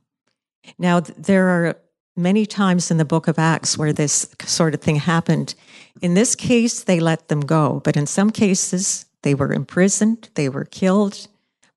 Now, 0.77 0.99
there 0.99 1.49
are 1.49 1.77
many 2.15 2.45
times 2.45 2.91
in 2.91 2.97
the 2.97 3.05
book 3.05 3.27
of 3.27 3.39
Acts 3.39 3.77
where 3.77 3.93
this 3.93 4.33
sort 4.45 4.73
of 4.73 4.81
thing 4.81 4.97
happened. 4.97 5.55
In 6.01 6.13
this 6.13 6.35
case, 6.35 6.83
they 6.83 6.99
let 6.99 7.27
them 7.27 7.41
go, 7.41 7.81
but 7.83 7.97
in 7.97 8.05
some 8.05 8.29
cases, 8.29 9.05
they 9.23 9.33
were 9.33 9.53
imprisoned, 9.53 10.29
they 10.35 10.49
were 10.49 10.65
killed, 10.65 11.27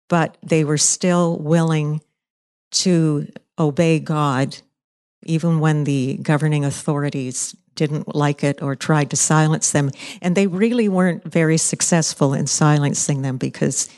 but 0.08 0.36
they 0.42 0.64
were 0.64 0.78
still 0.78 1.38
willing 1.38 2.00
to 2.72 3.28
obey 3.58 3.98
God, 3.98 4.58
even 5.24 5.60
when 5.60 5.84
the 5.84 6.18
governing 6.22 6.64
authorities 6.64 7.56
didn't 7.76 8.14
like 8.14 8.42
it 8.42 8.60
or 8.62 8.74
tried 8.74 9.10
to 9.10 9.16
silence 9.16 9.70
them. 9.70 9.90
And 10.20 10.34
they 10.34 10.46
really 10.46 10.88
weren't 10.88 11.24
very 11.24 11.58
successful 11.58 12.34
in 12.34 12.46
silencing 12.46 13.22
them 13.22 13.36
because 13.36 13.88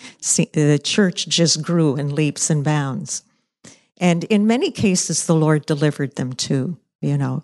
the 0.52 0.80
church 0.82 1.28
just 1.28 1.62
grew 1.62 1.96
in 1.96 2.14
leaps 2.14 2.50
and 2.50 2.62
bounds. 2.62 3.22
And 3.98 4.24
in 4.24 4.46
many 4.46 4.70
cases, 4.70 5.26
the 5.26 5.34
Lord 5.34 5.66
delivered 5.66 6.16
them 6.16 6.32
too, 6.32 6.76
you 7.00 7.16
know. 7.16 7.42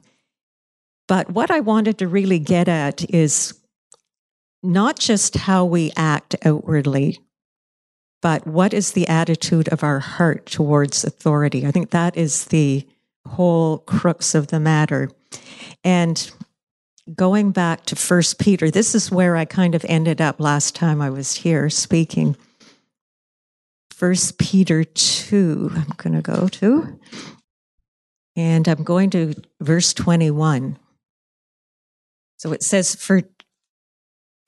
But 1.09 1.31
what 1.31 1.51
I 1.51 1.61
wanted 1.61 1.99
to 1.99 2.09
really 2.09 2.39
get 2.39 2.69
at 2.69 3.09
is 3.11 3.55
not 4.63 4.99
just 4.99 5.37
how 5.37 5.65
we 5.65 5.93
act 5.97 6.37
outwardly, 6.45 7.21
but 8.23 8.47
what 8.47 8.73
is 8.73 8.93
the 8.93 9.07
attitude 9.09 9.69
of 9.69 9.85
our 9.85 9.99
heart 9.99 10.47
towards 10.47 11.05
authority? 11.05 11.67
I 11.67 11.71
think 11.71 11.91
that 11.91 12.17
is 12.17 12.47
the 12.47 12.87
whole 13.29 13.79
crux 13.79 14.35
of 14.35 14.47
the 14.47 14.61
matter. 14.61 15.11
And 15.85 16.31
going 17.15 17.53
back 17.53 17.85
to 17.87 17.97
First 17.97 18.39
Peter, 18.39 18.71
this 18.71 18.95
is 18.95 19.11
where 19.11 19.37
I 19.37 19.45
kind 19.45 19.75
of 19.75 19.85
ended 19.87 20.21
up 20.21 20.41
last 20.41 20.75
time 20.75 21.03
I 21.03 21.11
was 21.11 21.37
here 21.37 21.69
speaking. 21.69 22.37
First 23.93 24.39
Peter 24.39 24.83
2, 24.83 25.71
I'm 25.75 25.93
going 25.99 26.15
to 26.15 26.23
go 26.23 26.49
to. 26.49 26.99
And 28.35 28.67
I'm 28.67 28.83
going 28.83 29.11
to 29.11 29.35
verse 29.61 29.93
21. 29.93 30.79
So 32.39 32.53
it 32.53 32.63
says, 32.63 32.95
For 32.95 33.23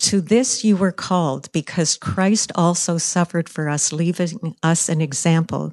to 0.01 0.20
this 0.20 0.64
you 0.64 0.77
were 0.77 0.92
called, 0.92 1.53
because 1.53 1.96
Christ 1.96 2.51
also 2.55 2.99
suffered 2.99 3.49
for 3.49 3.68
us, 3.68 3.92
leaving 3.92 4.57
us 4.62 4.88
an 4.88 5.01
example 5.01 5.72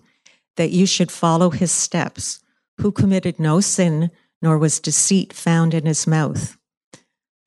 that 0.55 0.69
you 0.69 0.85
should 0.85 1.11
follow 1.11 1.49
his 1.49 1.71
steps, 1.71 2.41
who 2.79 2.91
committed 2.91 3.39
no 3.39 3.59
sin 3.59 4.11
nor 4.43 4.57
was 4.57 4.81
deceit 4.81 5.31
found 5.31 5.73
in 5.73 5.85
his 5.85 6.05
mouth. 6.05 6.57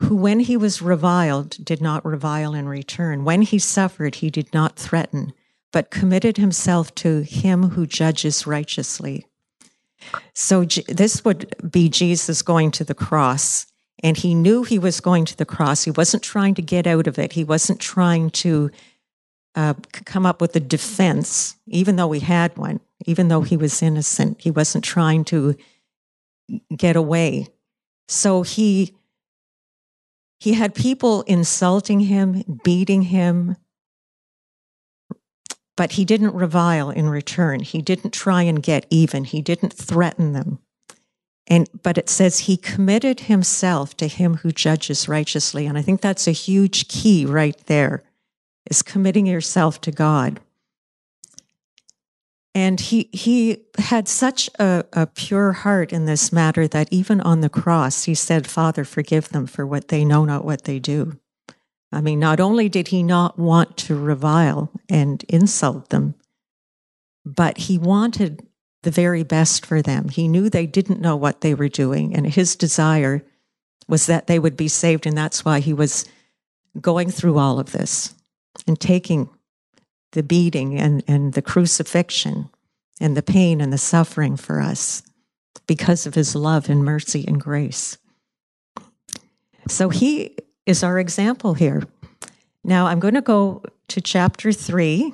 Who, 0.00 0.16
when 0.16 0.40
he 0.40 0.56
was 0.56 0.82
reviled, 0.82 1.50
did 1.62 1.80
not 1.80 2.04
revile 2.04 2.54
in 2.54 2.68
return. 2.68 3.24
When 3.24 3.42
he 3.42 3.58
suffered, 3.58 4.16
he 4.16 4.30
did 4.30 4.52
not 4.52 4.76
threaten, 4.76 5.32
but 5.72 5.90
committed 5.90 6.38
himself 6.38 6.94
to 6.96 7.20
him 7.20 7.70
who 7.70 7.86
judges 7.86 8.46
righteously. 8.46 9.26
So, 10.34 10.64
this 10.64 11.24
would 11.24 11.54
be 11.70 11.88
Jesus 11.88 12.42
going 12.42 12.70
to 12.72 12.84
the 12.84 12.94
cross. 12.94 13.66
And 14.02 14.16
he 14.16 14.34
knew 14.34 14.62
he 14.62 14.78
was 14.78 15.00
going 15.00 15.24
to 15.26 15.36
the 15.36 15.46
cross. 15.46 15.84
He 15.84 15.90
wasn't 15.90 16.22
trying 16.22 16.54
to 16.54 16.62
get 16.62 16.86
out 16.86 17.06
of 17.06 17.18
it. 17.18 17.32
He 17.32 17.44
wasn't 17.44 17.80
trying 17.80 18.30
to 18.30 18.70
uh, 19.54 19.74
come 20.04 20.26
up 20.26 20.40
with 20.40 20.54
a 20.54 20.60
defense, 20.60 21.56
even 21.66 21.96
though 21.96 22.12
he 22.12 22.20
had 22.20 22.56
one, 22.58 22.80
even 23.06 23.28
though 23.28 23.40
he 23.40 23.56
was 23.56 23.82
innocent. 23.82 24.42
He 24.42 24.50
wasn't 24.50 24.84
trying 24.84 25.24
to 25.26 25.56
get 26.74 26.96
away. 26.96 27.48
So 28.08 28.42
he 28.42 28.94
he 30.38 30.52
had 30.52 30.74
people 30.74 31.22
insulting 31.22 32.00
him, 32.00 32.60
beating 32.62 33.02
him, 33.02 33.56
but 35.76 35.92
he 35.92 36.04
didn't 36.04 36.34
revile 36.34 36.90
in 36.90 37.08
return. 37.08 37.60
He 37.60 37.80
didn't 37.80 38.12
try 38.12 38.42
and 38.42 38.62
get 38.62 38.86
even. 38.90 39.24
He 39.24 39.40
didn't 39.40 39.72
threaten 39.72 40.32
them. 40.32 40.58
And 41.46 41.68
but 41.82 41.96
it 41.96 42.08
says 42.08 42.40
he 42.40 42.56
committed 42.56 43.20
himself 43.20 43.96
to 43.98 44.08
him 44.08 44.34
who 44.38 44.50
judges 44.50 45.08
righteously. 45.08 45.66
And 45.66 45.78
I 45.78 45.82
think 45.82 46.00
that's 46.00 46.26
a 46.26 46.32
huge 46.32 46.88
key 46.88 47.24
right 47.24 47.56
there 47.66 48.02
is 48.68 48.82
committing 48.82 49.26
yourself 49.26 49.80
to 49.82 49.92
God. 49.92 50.40
And 52.56 52.80
he, 52.80 53.10
he 53.12 53.66
had 53.76 54.08
such 54.08 54.48
a, 54.58 54.82
a 54.94 55.06
pure 55.06 55.52
heart 55.52 55.92
in 55.92 56.06
this 56.06 56.32
matter 56.32 56.66
that 56.68 56.90
even 56.90 57.20
on 57.20 57.42
the 57.42 57.50
cross, 57.50 58.04
he 58.04 58.14
said, 58.14 58.46
Father, 58.46 58.82
forgive 58.82 59.28
them 59.28 59.46
for 59.46 59.66
what 59.66 59.88
they 59.88 60.06
know 60.06 60.24
not 60.24 60.42
what 60.42 60.64
they 60.64 60.78
do. 60.78 61.20
I 61.92 62.00
mean, 62.00 62.18
not 62.18 62.40
only 62.40 62.70
did 62.70 62.88
he 62.88 63.02
not 63.02 63.38
want 63.38 63.76
to 63.76 63.94
revile 63.94 64.72
and 64.88 65.22
insult 65.28 65.90
them, 65.90 66.14
but 67.26 67.58
he 67.58 67.76
wanted 67.76 68.48
the 68.84 68.90
very 68.90 69.22
best 69.22 69.66
for 69.66 69.82
them. 69.82 70.08
He 70.08 70.26
knew 70.26 70.48
they 70.48 70.66
didn't 70.66 71.02
know 71.02 71.14
what 71.14 71.42
they 71.42 71.52
were 71.52 71.68
doing, 71.68 72.16
and 72.16 72.26
his 72.26 72.56
desire 72.56 73.22
was 73.86 74.06
that 74.06 74.28
they 74.28 74.38
would 74.38 74.56
be 74.56 74.68
saved. 74.68 75.04
And 75.04 75.16
that's 75.16 75.44
why 75.44 75.60
he 75.60 75.74
was 75.74 76.06
going 76.80 77.10
through 77.10 77.36
all 77.36 77.60
of 77.60 77.72
this 77.72 78.14
and 78.66 78.80
taking 78.80 79.28
the 80.16 80.22
beating 80.22 80.80
and, 80.80 81.04
and 81.06 81.34
the 81.34 81.42
crucifixion 81.42 82.48
and 82.98 83.14
the 83.14 83.22
pain 83.22 83.60
and 83.60 83.70
the 83.70 83.78
suffering 83.78 84.34
for 84.34 84.62
us 84.62 85.02
because 85.66 86.06
of 86.06 86.14
his 86.14 86.34
love 86.34 86.70
and 86.70 86.82
mercy 86.82 87.22
and 87.28 87.38
grace. 87.38 87.98
So 89.68 89.90
he 89.90 90.34
is 90.64 90.82
our 90.82 90.98
example 90.98 91.52
here. 91.52 91.82
Now 92.64 92.86
I'm 92.86 92.98
going 92.98 93.12
to 93.12 93.20
go 93.20 93.62
to 93.88 94.00
chapter 94.00 94.52
three. 94.52 95.12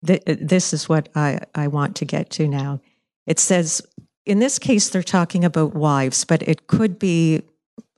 This 0.00 0.72
is 0.72 0.88
what 0.88 1.08
I, 1.16 1.40
I 1.52 1.66
want 1.66 1.96
to 1.96 2.04
get 2.04 2.30
to 2.30 2.46
now. 2.46 2.80
It 3.26 3.40
says, 3.40 3.82
in 4.24 4.38
this 4.38 4.60
case, 4.60 4.90
they're 4.90 5.02
talking 5.02 5.44
about 5.44 5.74
wives, 5.74 6.24
but 6.24 6.40
it 6.42 6.68
could 6.68 7.00
be 7.00 7.42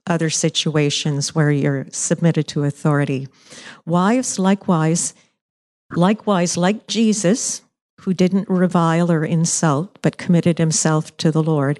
other 0.07 0.31
situations 0.31 1.35
where 1.35 1.51
you're 1.51 1.85
submitted 1.91 2.47
to 2.47 2.63
authority. 2.63 3.27
Wives, 3.85 4.39
likewise, 4.39 5.13
likewise, 5.95 6.57
like 6.57 6.87
Jesus, 6.87 7.61
who 8.01 8.13
didn't 8.13 8.49
revile 8.49 9.11
or 9.11 9.23
insult, 9.23 9.97
but 10.01 10.17
committed 10.17 10.57
himself 10.57 11.15
to 11.17 11.31
the 11.31 11.43
Lord, 11.43 11.79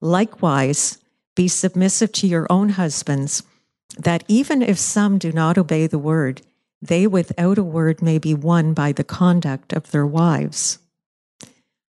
likewise, 0.00 0.98
be 1.34 1.48
submissive 1.48 2.12
to 2.12 2.26
your 2.26 2.46
own 2.50 2.70
husbands, 2.70 3.42
that 3.96 4.24
even 4.28 4.62
if 4.62 4.78
some 4.78 5.18
do 5.18 5.32
not 5.32 5.58
obey 5.58 5.86
the 5.86 5.98
word, 5.98 6.42
they 6.80 7.06
without 7.06 7.58
a 7.58 7.64
word 7.64 8.02
may 8.02 8.18
be 8.18 8.34
won 8.34 8.72
by 8.74 8.92
the 8.92 9.04
conduct 9.04 9.72
of 9.72 9.90
their 9.90 10.06
wives. 10.06 10.78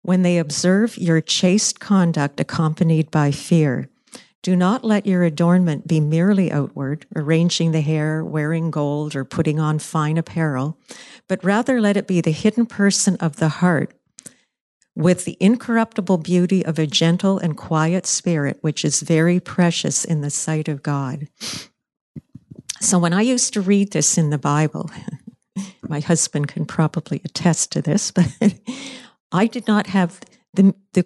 When 0.02 0.22
they 0.22 0.38
observe 0.38 0.98
your 0.98 1.22
chaste 1.22 1.80
conduct 1.80 2.40
accompanied 2.40 3.12
by 3.12 3.32
fear, 3.32 3.90
do 4.42 4.56
not 4.56 4.86
let 4.86 5.06
your 5.06 5.24
adornment 5.24 5.88
be 5.88 6.00
merely 6.00 6.52
outward, 6.52 7.06
arranging 7.16 7.72
the 7.72 7.82
hair, 7.82 8.24
wearing 8.24 8.72
gold, 8.72 9.16
or 9.16 9.26
putting 9.26 9.60
on 9.60 9.80
fine 9.80 10.18
apparel, 10.18 10.78
but 11.28 11.44
rather 11.44 11.82
let 11.82 11.98
it 11.98 12.08
be 12.08 12.22
the 12.22 12.32
hidden 12.32 12.66
person 12.66 13.18
of 13.18 13.36
the 13.36 13.50
heart, 13.50 13.94
with 14.96 15.26
the 15.26 15.38
incorruptible 15.40 16.18
beauty 16.18 16.66
of 16.66 16.80
a 16.80 16.88
gentle 16.88 17.38
and 17.38 17.58
quiet 17.58 18.06
spirit, 18.06 18.58
which 18.62 18.86
is 18.86 19.02
very 19.02 19.40
precious 19.40 20.06
in 20.06 20.22
the 20.22 20.30
sight 20.30 20.68
of 20.68 20.84
God. 20.84 21.28
So 22.80 22.98
when 22.98 23.14
I 23.14 23.22
used 23.22 23.54
to 23.54 23.62
read 23.62 23.92
this 23.92 24.18
in 24.18 24.30
the 24.30 24.38
Bible, 24.38 24.90
my 25.88 26.00
husband 26.00 26.48
can 26.48 26.66
probably 26.66 27.22
attest 27.26 27.72
to 27.74 27.82
this, 27.82 28.12
but 28.12 28.28
I 29.34 29.48
did 29.48 29.68
not 29.68 29.88
have 29.88 30.22
the 30.54 30.74
the 30.94 31.04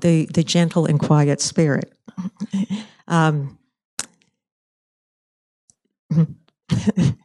the, 0.00 0.28
the 0.32 0.44
gentle 0.44 0.86
and 0.86 1.00
quiet 1.00 1.40
spirit. 1.40 1.92
Um, 3.08 3.58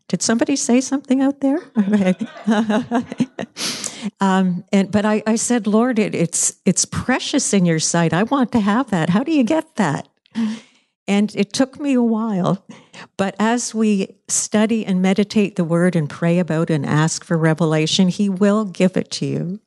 did 0.07 0.21
somebody 0.21 0.55
say 0.55 0.81
something 0.81 1.21
out 1.21 1.39
there? 1.39 1.59
um, 4.19 4.63
and 4.71 4.91
but 4.91 5.05
I, 5.05 5.23
I 5.25 5.35
said, 5.35 5.67
Lord, 5.67 5.97
it, 5.99 6.13
it's 6.13 6.53
it's 6.65 6.85
precious 6.85 7.53
in 7.53 7.65
your 7.65 7.79
sight. 7.79 8.13
I 8.13 8.23
want 8.23 8.51
to 8.51 8.59
have 8.59 8.89
that. 8.91 9.09
How 9.09 9.23
do 9.23 9.31
you 9.31 9.43
get 9.43 9.75
that? 9.77 10.07
And 11.07 11.35
it 11.35 11.51
took 11.51 11.79
me 11.79 11.93
a 11.93 12.03
while, 12.03 12.65
but 13.17 13.35
as 13.39 13.73
we 13.73 14.15
study 14.27 14.85
and 14.85 15.01
meditate 15.01 15.55
the 15.55 15.63
word 15.63 15.95
and 15.95 16.09
pray 16.09 16.39
about 16.39 16.69
and 16.69 16.85
ask 16.85 17.23
for 17.23 17.37
revelation, 17.37 18.07
He 18.07 18.29
will 18.29 18.65
give 18.65 18.95
it 18.95 19.09
to 19.11 19.25
you. 19.25 19.59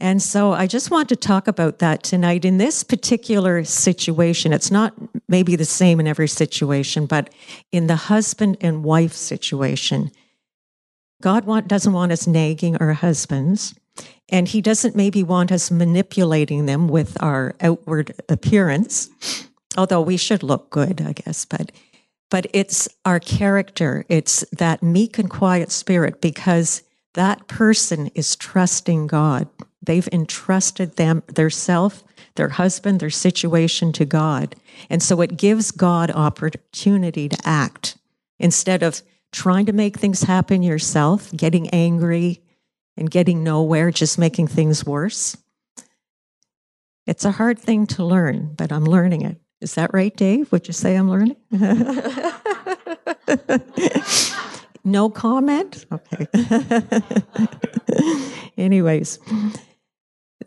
And 0.00 0.22
so 0.22 0.52
I 0.52 0.66
just 0.66 0.90
want 0.90 1.08
to 1.08 1.16
talk 1.16 1.48
about 1.48 1.78
that 1.80 2.02
tonight. 2.02 2.44
In 2.44 2.58
this 2.58 2.84
particular 2.84 3.64
situation, 3.64 4.52
it's 4.52 4.70
not 4.70 4.94
maybe 5.28 5.56
the 5.56 5.64
same 5.64 5.98
in 5.98 6.06
every 6.06 6.28
situation, 6.28 7.06
but 7.06 7.30
in 7.72 7.88
the 7.88 7.96
husband 7.96 8.58
and 8.60 8.84
wife 8.84 9.12
situation, 9.12 10.10
God 11.20 11.46
want, 11.46 11.66
doesn't 11.66 11.92
want 11.92 12.12
us 12.12 12.28
nagging 12.28 12.76
our 12.76 12.92
husbands, 12.92 13.74
and 14.28 14.46
He 14.46 14.60
doesn't 14.60 14.94
maybe 14.94 15.24
want 15.24 15.50
us 15.50 15.70
manipulating 15.70 16.66
them 16.66 16.86
with 16.86 17.20
our 17.20 17.56
outward 17.60 18.14
appearance, 18.28 19.08
although 19.76 20.00
we 20.00 20.16
should 20.16 20.44
look 20.44 20.70
good, 20.70 21.00
I 21.00 21.12
guess. 21.12 21.44
But 21.44 21.72
but 22.30 22.46
it's 22.52 22.88
our 23.04 23.20
character. 23.20 24.04
It's 24.08 24.44
that 24.52 24.82
meek 24.82 25.18
and 25.18 25.30
quiet 25.30 25.70
spirit 25.72 26.20
because 26.20 26.82
that 27.14 27.48
person 27.48 28.08
is 28.14 28.36
trusting 28.36 29.06
God. 29.06 29.48
They've 29.88 30.08
entrusted 30.12 30.96
them, 30.96 31.22
their 31.28 31.48
self, 31.48 32.04
their 32.34 32.50
husband, 32.50 33.00
their 33.00 33.08
situation 33.08 33.90
to 33.94 34.04
God. 34.04 34.54
And 34.90 35.02
so 35.02 35.22
it 35.22 35.38
gives 35.38 35.70
God 35.70 36.10
opportunity 36.10 37.26
to 37.26 37.38
act 37.42 37.96
instead 38.38 38.82
of 38.82 39.00
trying 39.32 39.64
to 39.64 39.72
make 39.72 39.96
things 39.96 40.24
happen 40.24 40.62
yourself, 40.62 41.34
getting 41.34 41.70
angry 41.70 42.42
and 42.98 43.10
getting 43.10 43.42
nowhere, 43.42 43.90
just 43.90 44.18
making 44.18 44.48
things 44.48 44.84
worse. 44.84 45.38
It's 47.06 47.24
a 47.24 47.30
hard 47.30 47.58
thing 47.58 47.86
to 47.86 48.04
learn, 48.04 48.52
but 48.58 48.70
I'm 48.70 48.84
learning 48.84 49.22
it. 49.22 49.40
Is 49.62 49.76
that 49.76 49.94
right, 49.94 50.14
Dave? 50.14 50.52
Would 50.52 50.66
you 50.66 50.74
say 50.74 50.96
I'm 50.96 51.10
learning? 51.10 51.36
no 54.84 55.08
comment? 55.08 55.86
Okay. 55.90 56.26
Anyways, 58.58 59.18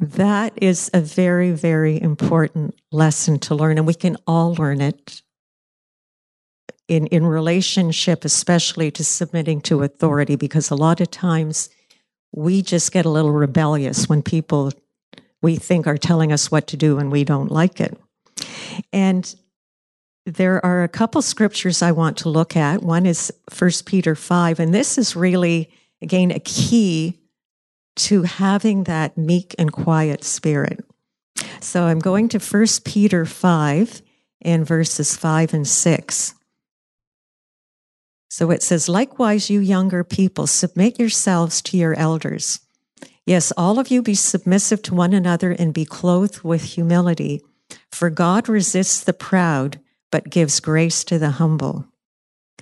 that 0.02 0.54
is 0.58 0.90
a 0.96 1.00
very, 1.00 1.52
very 1.52 2.02
important 2.02 2.76
lesson 2.92 3.38
to 3.40 3.56
learn, 3.56 3.78
and 3.78 3.86
we 3.86 3.94
can 3.94 4.18
all 4.26 4.56
learn 4.56 4.82
it 4.82 5.22
in, 6.88 7.06
in 7.08 7.24
relationship, 7.26 8.26
especially 8.26 8.90
to 8.92 9.04
submitting 9.04 9.62
to 9.62 9.84
authority, 9.84 10.36
because 10.36 10.72
a 10.72 10.76
lot 10.76 11.02
of 11.02 11.12
times 11.12 11.70
we 12.34 12.64
just 12.64 12.92
get 12.92 13.06
a 13.06 13.10
little 13.10 13.32
rebellious 13.32 14.10
when 14.10 14.24
people 14.24 14.72
we 15.42 15.56
think 15.56 15.86
are 15.86 15.98
telling 15.98 16.32
us 16.32 16.50
what 16.50 16.68
to 16.68 16.78
do 16.78 16.98
and 16.98 17.12
we 17.12 17.24
don't 17.24 17.52
like 17.52 17.80
it. 17.80 17.96
And 18.92 19.34
there 20.26 20.64
are 20.66 20.84
a 20.84 20.88
couple 20.88 21.22
scriptures 21.22 21.82
I 21.82 21.92
want 21.92 22.18
to 22.18 22.30
look 22.30 22.56
at. 22.56 22.82
One 22.82 23.06
is 23.06 23.32
1 23.56 23.72
Peter 23.86 24.16
5, 24.16 24.60
and 24.60 24.74
this 24.74 24.98
is 24.98 25.16
really, 25.16 25.70
again, 26.02 26.32
a 26.32 26.40
key 26.40 27.20
to 27.96 28.24
having 28.24 28.86
that 28.86 29.18
meek 29.18 29.56
and 29.58 29.72
quiet 29.72 30.24
spirit. 30.24 30.84
So 31.60 31.84
I'm 31.84 32.00
going 32.00 32.30
to 32.30 32.40
1 32.40 32.66
Peter 32.86 33.26
5 33.26 34.02
and 34.42 34.66
verses 34.66 35.16
5 35.16 35.54
and 35.54 35.68
6. 35.68 36.36
So 38.30 38.50
it 38.50 38.64
says, 38.64 38.88
Likewise, 38.88 39.50
you 39.50 39.60
younger 39.60 40.04
people, 40.04 40.48
submit 40.48 41.00
yourselves 41.00 41.62
to 41.64 41.78
your 41.78 41.94
elders. 41.96 42.62
Yes, 43.26 43.52
all 43.56 43.78
of 43.78 43.92
you 43.92 44.02
be 44.02 44.16
submissive 44.16 44.82
to 44.84 44.96
one 44.96 45.14
another 45.14 45.52
and 45.52 45.74
be 45.74 45.86
clothed 45.86 46.42
with 46.42 46.64
humility. 46.64 47.42
For 47.92 48.10
God 48.10 48.50
resists 48.50 49.04
the 49.04 49.14
proud, 49.14 49.80
but 50.12 50.30
gives 50.30 50.60
grace 50.60 51.04
to 51.06 51.20
the 51.20 51.32
humble. 51.32 51.86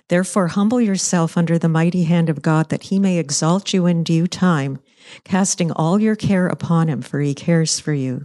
Therefore, 0.09 0.47
humble 0.47 0.81
yourself 0.81 1.37
under 1.37 1.57
the 1.57 1.69
mighty 1.69 2.03
hand 2.03 2.29
of 2.29 2.41
God, 2.41 2.69
that 2.69 2.83
he 2.83 2.99
may 2.99 3.17
exalt 3.17 3.73
you 3.73 3.85
in 3.85 4.03
due 4.03 4.27
time, 4.27 4.79
casting 5.23 5.71
all 5.71 6.01
your 6.01 6.15
care 6.15 6.47
upon 6.47 6.89
him, 6.89 7.01
for 7.01 7.21
he 7.21 7.35
cares 7.35 7.79
for 7.79 7.93
you. 7.93 8.23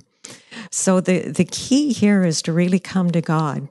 So, 0.70 1.00
the, 1.00 1.28
the 1.28 1.44
key 1.44 1.92
here 1.92 2.24
is 2.24 2.40
to 2.42 2.52
really 2.52 2.78
come 2.78 3.10
to 3.12 3.20
God. 3.20 3.68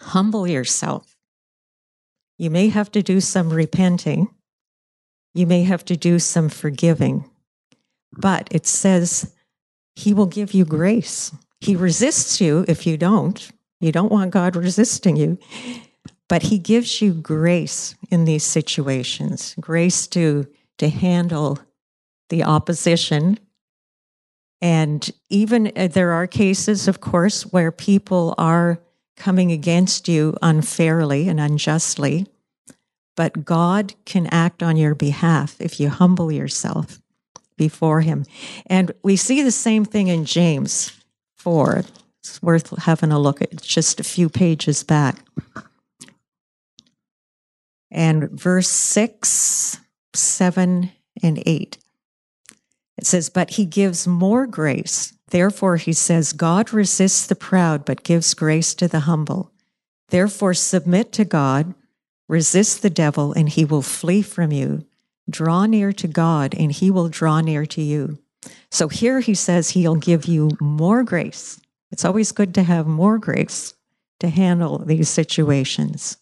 Humble 0.00 0.48
yourself. 0.48 1.16
You 2.36 2.50
may 2.50 2.68
have 2.68 2.90
to 2.92 3.02
do 3.02 3.20
some 3.20 3.50
repenting, 3.50 4.28
you 5.34 5.46
may 5.46 5.62
have 5.62 5.84
to 5.86 5.96
do 5.96 6.18
some 6.18 6.48
forgiving, 6.48 7.30
but 8.12 8.48
it 8.50 8.66
says 8.66 9.32
he 9.94 10.12
will 10.12 10.26
give 10.26 10.52
you 10.52 10.64
grace. 10.64 11.30
He 11.60 11.76
resists 11.76 12.40
you 12.40 12.64
if 12.66 12.86
you 12.86 12.96
don't. 12.96 13.50
You 13.80 13.92
don't 13.92 14.12
want 14.12 14.30
God 14.30 14.56
resisting 14.56 15.16
you. 15.16 15.38
But 16.28 16.44
he 16.44 16.58
gives 16.58 17.00
you 17.00 17.12
grace 17.12 17.94
in 18.10 18.24
these 18.24 18.44
situations, 18.44 19.54
grace 19.60 20.06
to, 20.08 20.46
to 20.78 20.88
handle 20.88 21.58
the 22.30 22.42
opposition. 22.42 23.38
And 24.60 25.08
even 25.28 25.72
uh, 25.76 25.88
there 25.88 26.12
are 26.12 26.26
cases, 26.26 26.88
of 26.88 27.00
course, 27.00 27.42
where 27.44 27.70
people 27.70 28.34
are 28.38 28.80
coming 29.16 29.52
against 29.52 30.08
you 30.08 30.34
unfairly 30.42 31.28
and 31.28 31.40
unjustly, 31.40 32.26
but 33.16 33.44
God 33.44 33.94
can 34.04 34.26
act 34.26 34.62
on 34.62 34.76
your 34.76 34.94
behalf 34.94 35.56
if 35.60 35.80
you 35.80 35.88
humble 35.88 36.30
yourself 36.30 37.00
before 37.56 38.02
him. 38.02 38.26
And 38.66 38.92
we 39.02 39.16
see 39.16 39.42
the 39.42 39.50
same 39.50 39.84
thing 39.84 40.08
in 40.08 40.26
James 40.26 40.92
4. 41.36 41.84
It's 42.20 42.42
worth 42.42 42.76
having 42.78 43.12
a 43.12 43.18
look 43.18 43.40
at 43.40 43.62
just 43.62 44.00
a 44.00 44.04
few 44.04 44.28
pages 44.28 44.82
back. 44.82 45.24
And 47.90 48.30
verse 48.30 48.68
6, 48.68 49.80
7, 50.14 50.90
and 51.22 51.42
8. 51.46 51.78
It 52.98 53.06
says, 53.06 53.28
But 53.28 53.50
he 53.50 53.64
gives 53.64 54.06
more 54.06 54.46
grace. 54.46 55.12
Therefore, 55.28 55.76
he 55.76 55.92
says, 55.92 56.32
God 56.32 56.72
resists 56.72 57.26
the 57.26 57.34
proud, 57.34 57.84
but 57.84 58.04
gives 58.04 58.34
grace 58.34 58.74
to 58.74 58.88
the 58.88 59.00
humble. 59.00 59.52
Therefore, 60.08 60.54
submit 60.54 61.12
to 61.12 61.24
God, 61.24 61.74
resist 62.28 62.82
the 62.82 62.90
devil, 62.90 63.32
and 63.32 63.48
he 63.48 63.64
will 63.64 63.82
flee 63.82 64.22
from 64.22 64.52
you. 64.52 64.86
Draw 65.28 65.66
near 65.66 65.92
to 65.92 66.06
God, 66.06 66.54
and 66.54 66.70
he 66.70 66.90
will 66.90 67.08
draw 67.08 67.40
near 67.40 67.66
to 67.66 67.82
you. 67.82 68.18
So 68.70 68.88
here 68.88 69.20
he 69.20 69.34
says 69.34 69.70
he'll 69.70 69.96
give 69.96 70.26
you 70.26 70.50
more 70.60 71.02
grace. 71.02 71.60
It's 71.90 72.04
always 72.04 72.32
good 72.32 72.54
to 72.54 72.62
have 72.62 72.86
more 72.86 73.18
grace 73.18 73.74
to 74.20 74.28
handle 74.28 74.78
these 74.78 75.08
situations. 75.08 76.16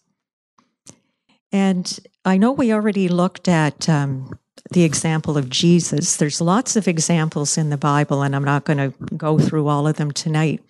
And 1.55 1.99
I 2.25 2.35
know 2.35 2.51
we 2.51 2.73
already 2.73 3.07
looked 3.07 3.47
at 3.47 3.87
um, 3.87 4.37
the 4.71 4.83
example 4.83 5.37
of 5.37 5.49
Jesus. 5.49 6.17
There's 6.17 6.41
lots 6.41 6.75
of 6.75 6.85
examples 6.85 7.57
in 7.57 7.69
the 7.69 7.77
Bible, 7.77 8.23
and 8.23 8.35
I'm 8.35 8.43
not 8.43 8.65
going 8.65 8.77
to 8.77 8.93
go 9.15 9.39
through 9.39 9.69
all 9.69 9.87
of 9.87 9.95
them 9.95 10.11
tonight. 10.11 10.61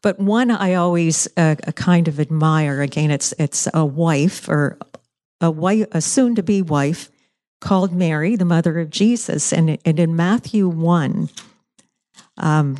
But 0.00 0.18
one 0.18 0.50
I 0.50 0.72
always 0.72 1.28
uh, 1.36 1.56
kind 1.74 2.08
of 2.08 2.18
admire. 2.18 2.80
Again, 2.80 3.10
it's 3.10 3.34
it's 3.38 3.68
a 3.74 3.84
wife 3.84 4.48
or 4.48 4.78
a 5.42 5.50
wife, 5.50 5.88
a 5.92 6.00
soon-to-be 6.00 6.62
wife 6.62 7.10
called 7.60 7.92
Mary, 7.92 8.34
the 8.34 8.46
mother 8.46 8.80
of 8.80 8.88
Jesus, 8.88 9.52
and 9.52 9.76
and 9.84 10.00
in 10.00 10.16
Matthew 10.16 10.68
one. 10.68 11.28
Um, 12.38 12.78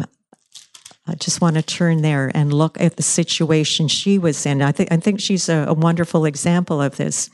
I 1.07 1.15
just 1.15 1.41
want 1.41 1.57
to 1.57 1.63
turn 1.63 2.03
there 2.03 2.31
and 2.35 2.53
look 2.53 2.81
at 2.81 2.97
the 2.97 3.03
situation 3.03 3.89
she 3.89 4.19
was 4.19 4.47
in. 4.47 4.63
I 4.63 4.73
think 4.73 4.91
I 4.91 4.97
think 4.97 5.21
she's 5.21 5.49
a, 5.49 5.67
a 5.69 5.75
wonderful 5.75 6.25
example 6.25 6.81
of 6.81 6.97
this. 6.97 7.29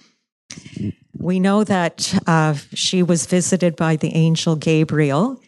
We 1.16 1.38
know 1.38 1.64
that 1.64 2.18
uh, 2.26 2.54
she 2.74 3.02
was 3.02 3.26
visited 3.26 3.76
by 3.76 3.96
the 3.96 4.14
angel 4.14 4.56
Gabriel, 4.56 5.40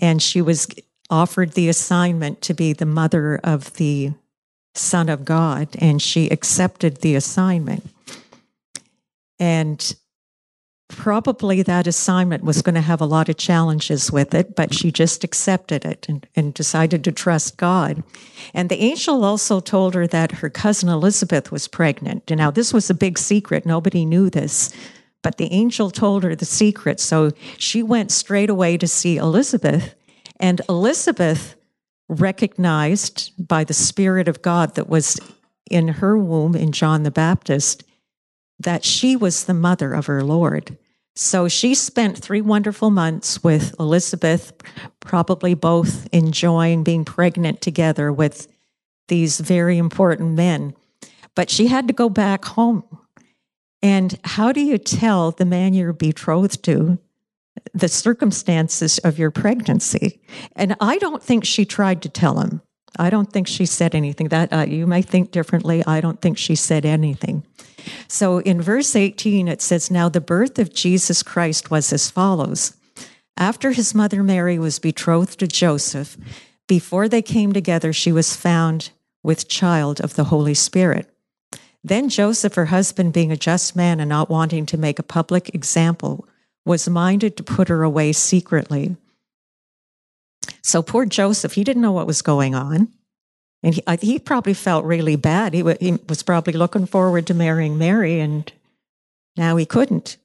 and 0.00 0.20
she 0.20 0.42
was 0.42 0.66
offered 1.10 1.52
the 1.52 1.68
assignment 1.68 2.40
to 2.42 2.54
be 2.54 2.72
the 2.72 2.86
mother 2.86 3.38
of 3.44 3.74
the 3.74 4.12
Son 4.74 5.08
of 5.08 5.24
God, 5.24 5.68
and 5.78 6.00
she 6.00 6.28
accepted 6.28 6.98
the 6.98 7.14
assignment. 7.14 7.84
And 9.38 9.94
probably 10.90 11.62
that 11.62 11.86
assignment 11.86 12.44
was 12.44 12.62
going 12.62 12.74
to 12.74 12.80
have 12.80 13.00
a 13.00 13.06
lot 13.06 13.28
of 13.28 13.36
challenges 13.36 14.12
with 14.12 14.34
it, 14.34 14.54
but 14.54 14.74
she 14.74 14.90
just 14.90 15.24
accepted 15.24 15.84
it 15.84 16.06
and, 16.08 16.26
and, 16.36 16.52
decided 16.52 17.04
to 17.04 17.12
trust 17.12 17.56
God. 17.56 18.02
And 18.52 18.68
the 18.68 18.80
angel 18.80 19.24
also 19.24 19.60
told 19.60 19.94
her 19.94 20.06
that 20.08 20.32
her 20.32 20.50
cousin 20.50 20.88
Elizabeth 20.88 21.50
was 21.50 21.68
pregnant. 21.68 22.28
Now, 22.30 22.50
this 22.50 22.74
was 22.74 22.90
a 22.90 22.94
big 22.94 23.18
secret. 23.18 23.64
Nobody 23.64 24.04
knew 24.04 24.28
this, 24.28 24.72
but 25.22 25.38
the 25.38 25.52
angel 25.52 25.90
told 25.90 26.24
her 26.24 26.34
the 26.34 26.44
secret. 26.44 27.00
So 27.00 27.30
she 27.56 27.82
went 27.82 28.10
straight 28.10 28.50
away 28.50 28.76
to 28.76 28.88
see 28.88 29.16
Elizabeth. 29.16 29.94
And 30.38 30.60
Elizabeth 30.68 31.54
recognized 32.08 33.32
by 33.38 33.64
the 33.64 33.74
Spirit 33.74 34.26
of 34.26 34.42
God 34.42 34.74
that 34.74 34.88
was 34.88 35.20
in 35.70 35.88
her 35.88 36.18
womb 36.18 36.56
in 36.56 36.72
John 36.72 37.04
the 37.04 37.10
Baptist 37.10 37.84
that 38.60 38.84
she 38.84 39.16
was 39.16 39.44
the 39.44 39.54
mother 39.54 39.92
of 39.92 40.06
her 40.06 40.22
Lord. 40.22 40.76
So 41.16 41.48
she 41.48 41.74
spent 41.74 42.16
three 42.16 42.40
wonderful 42.40 42.90
months 42.90 43.42
with 43.42 43.74
Elizabeth, 43.80 44.52
probably 45.00 45.54
both 45.54 46.08
enjoying 46.12 46.84
being 46.84 47.04
pregnant 47.04 47.60
together 47.60 48.12
with 48.12 48.46
these 49.08 49.40
very 49.40 49.76
important 49.76 50.34
men. 50.34 50.74
But 51.34 51.50
she 51.50 51.66
had 51.66 51.88
to 51.88 51.94
go 51.94 52.08
back 52.08 52.44
home. 52.44 52.84
And 53.82 54.18
how 54.24 54.52
do 54.52 54.60
you 54.60 54.78
tell 54.78 55.30
the 55.30 55.44
man 55.44 55.74
you're 55.74 55.92
betrothed 55.92 56.62
to 56.64 56.98
the 57.74 57.88
circumstances 57.88 58.98
of 58.98 59.18
your 59.18 59.30
pregnancy? 59.30 60.20
And 60.54 60.76
I 60.80 60.98
don't 60.98 61.22
think 61.22 61.44
she 61.44 61.64
tried 61.64 62.02
to 62.02 62.08
tell 62.08 62.40
him. 62.40 62.62
I 62.98 63.10
don't 63.10 63.32
think 63.32 63.46
she 63.46 63.66
said 63.66 63.94
anything. 63.94 64.28
That 64.28 64.52
uh, 64.52 64.66
you 64.68 64.86
may 64.86 65.02
think 65.02 65.30
differently. 65.30 65.84
I 65.86 66.00
don't 66.00 66.20
think 66.20 66.38
she 66.38 66.54
said 66.54 66.84
anything. 66.84 67.44
So 68.08 68.38
in 68.38 68.60
verse 68.60 68.96
18, 68.96 69.48
it 69.48 69.62
says, 69.62 69.90
Now 69.90 70.08
the 70.08 70.20
birth 70.20 70.58
of 70.58 70.72
Jesus 70.72 71.22
Christ 71.22 71.70
was 71.70 71.92
as 71.92 72.10
follows. 72.10 72.76
After 73.36 73.72
his 73.72 73.94
mother 73.94 74.22
Mary 74.22 74.58
was 74.58 74.78
betrothed 74.78 75.38
to 75.38 75.46
Joseph, 75.46 76.16
before 76.66 77.08
they 77.08 77.22
came 77.22 77.52
together, 77.52 77.92
she 77.92 78.12
was 78.12 78.36
found 78.36 78.90
with 79.22 79.48
child 79.48 80.00
of 80.00 80.14
the 80.14 80.24
Holy 80.24 80.54
Spirit. 80.54 81.12
Then 81.82 82.08
Joseph, 82.08 82.54
her 82.54 82.66
husband, 82.66 83.12
being 83.12 83.32
a 83.32 83.36
just 83.36 83.74
man 83.74 84.00
and 84.00 84.08
not 84.08 84.28
wanting 84.28 84.66
to 84.66 84.76
make 84.76 84.98
a 84.98 85.02
public 85.04 85.54
example, 85.54 86.28
was 86.64 86.88
minded 86.88 87.36
to 87.36 87.42
put 87.42 87.68
her 87.68 87.82
away 87.82 88.12
secretly. 88.12 88.96
So 90.62 90.82
poor 90.82 91.06
Joseph, 91.06 91.54
he 91.54 91.64
didn't 91.64 91.82
know 91.82 91.92
what 91.92 92.06
was 92.06 92.22
going 92.22 92.54
on. 92.54 92.88
And 93.62 93.74
he, 93.74 93.82
he 94.00 94.18
probably 94.18 94.54
felt 94.54 94.84
really 94.84 95.16
bad. 95.16 95.52
He, 95.52 95.62
he 95.80 95.98
was 96.08 96.22
probably 96.22 96.54
looking 96.54 96.86
forward 96.86 97.26
to 97.26 97.34
marrying 97.34 97.76
Mary, 97.76 98.20
and 98.20 98.50
now 99.36 99.56
he 99.56 99.66
couldn't. 99.66 100.16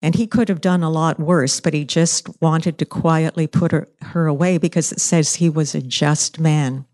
And 0.00 0.14
he 0.14 0.26
could 0.26 0.48
have 0.48 0.60
done 0.60 0.82
a 0.82 0.90
lot 0.90 1.18
worse, 1.18 1.60
but 1.60 1.74
he 1.74 1.84
just 1.84 2.28
wanted 2.40 2.78
to 2.78 2.84
quietly 2.84 3.46
put 3.46 3.72
her, 3.72 3.88
her 4.02 4.26
away 4.26 4.58
because 4.58 4.92
it 4.92 5.00
says 5.00 5.36
he 5.36 5.48
was 5.48 5.74
a 5.74 5.80
just 5.80 6.38
man. 6.38 6.84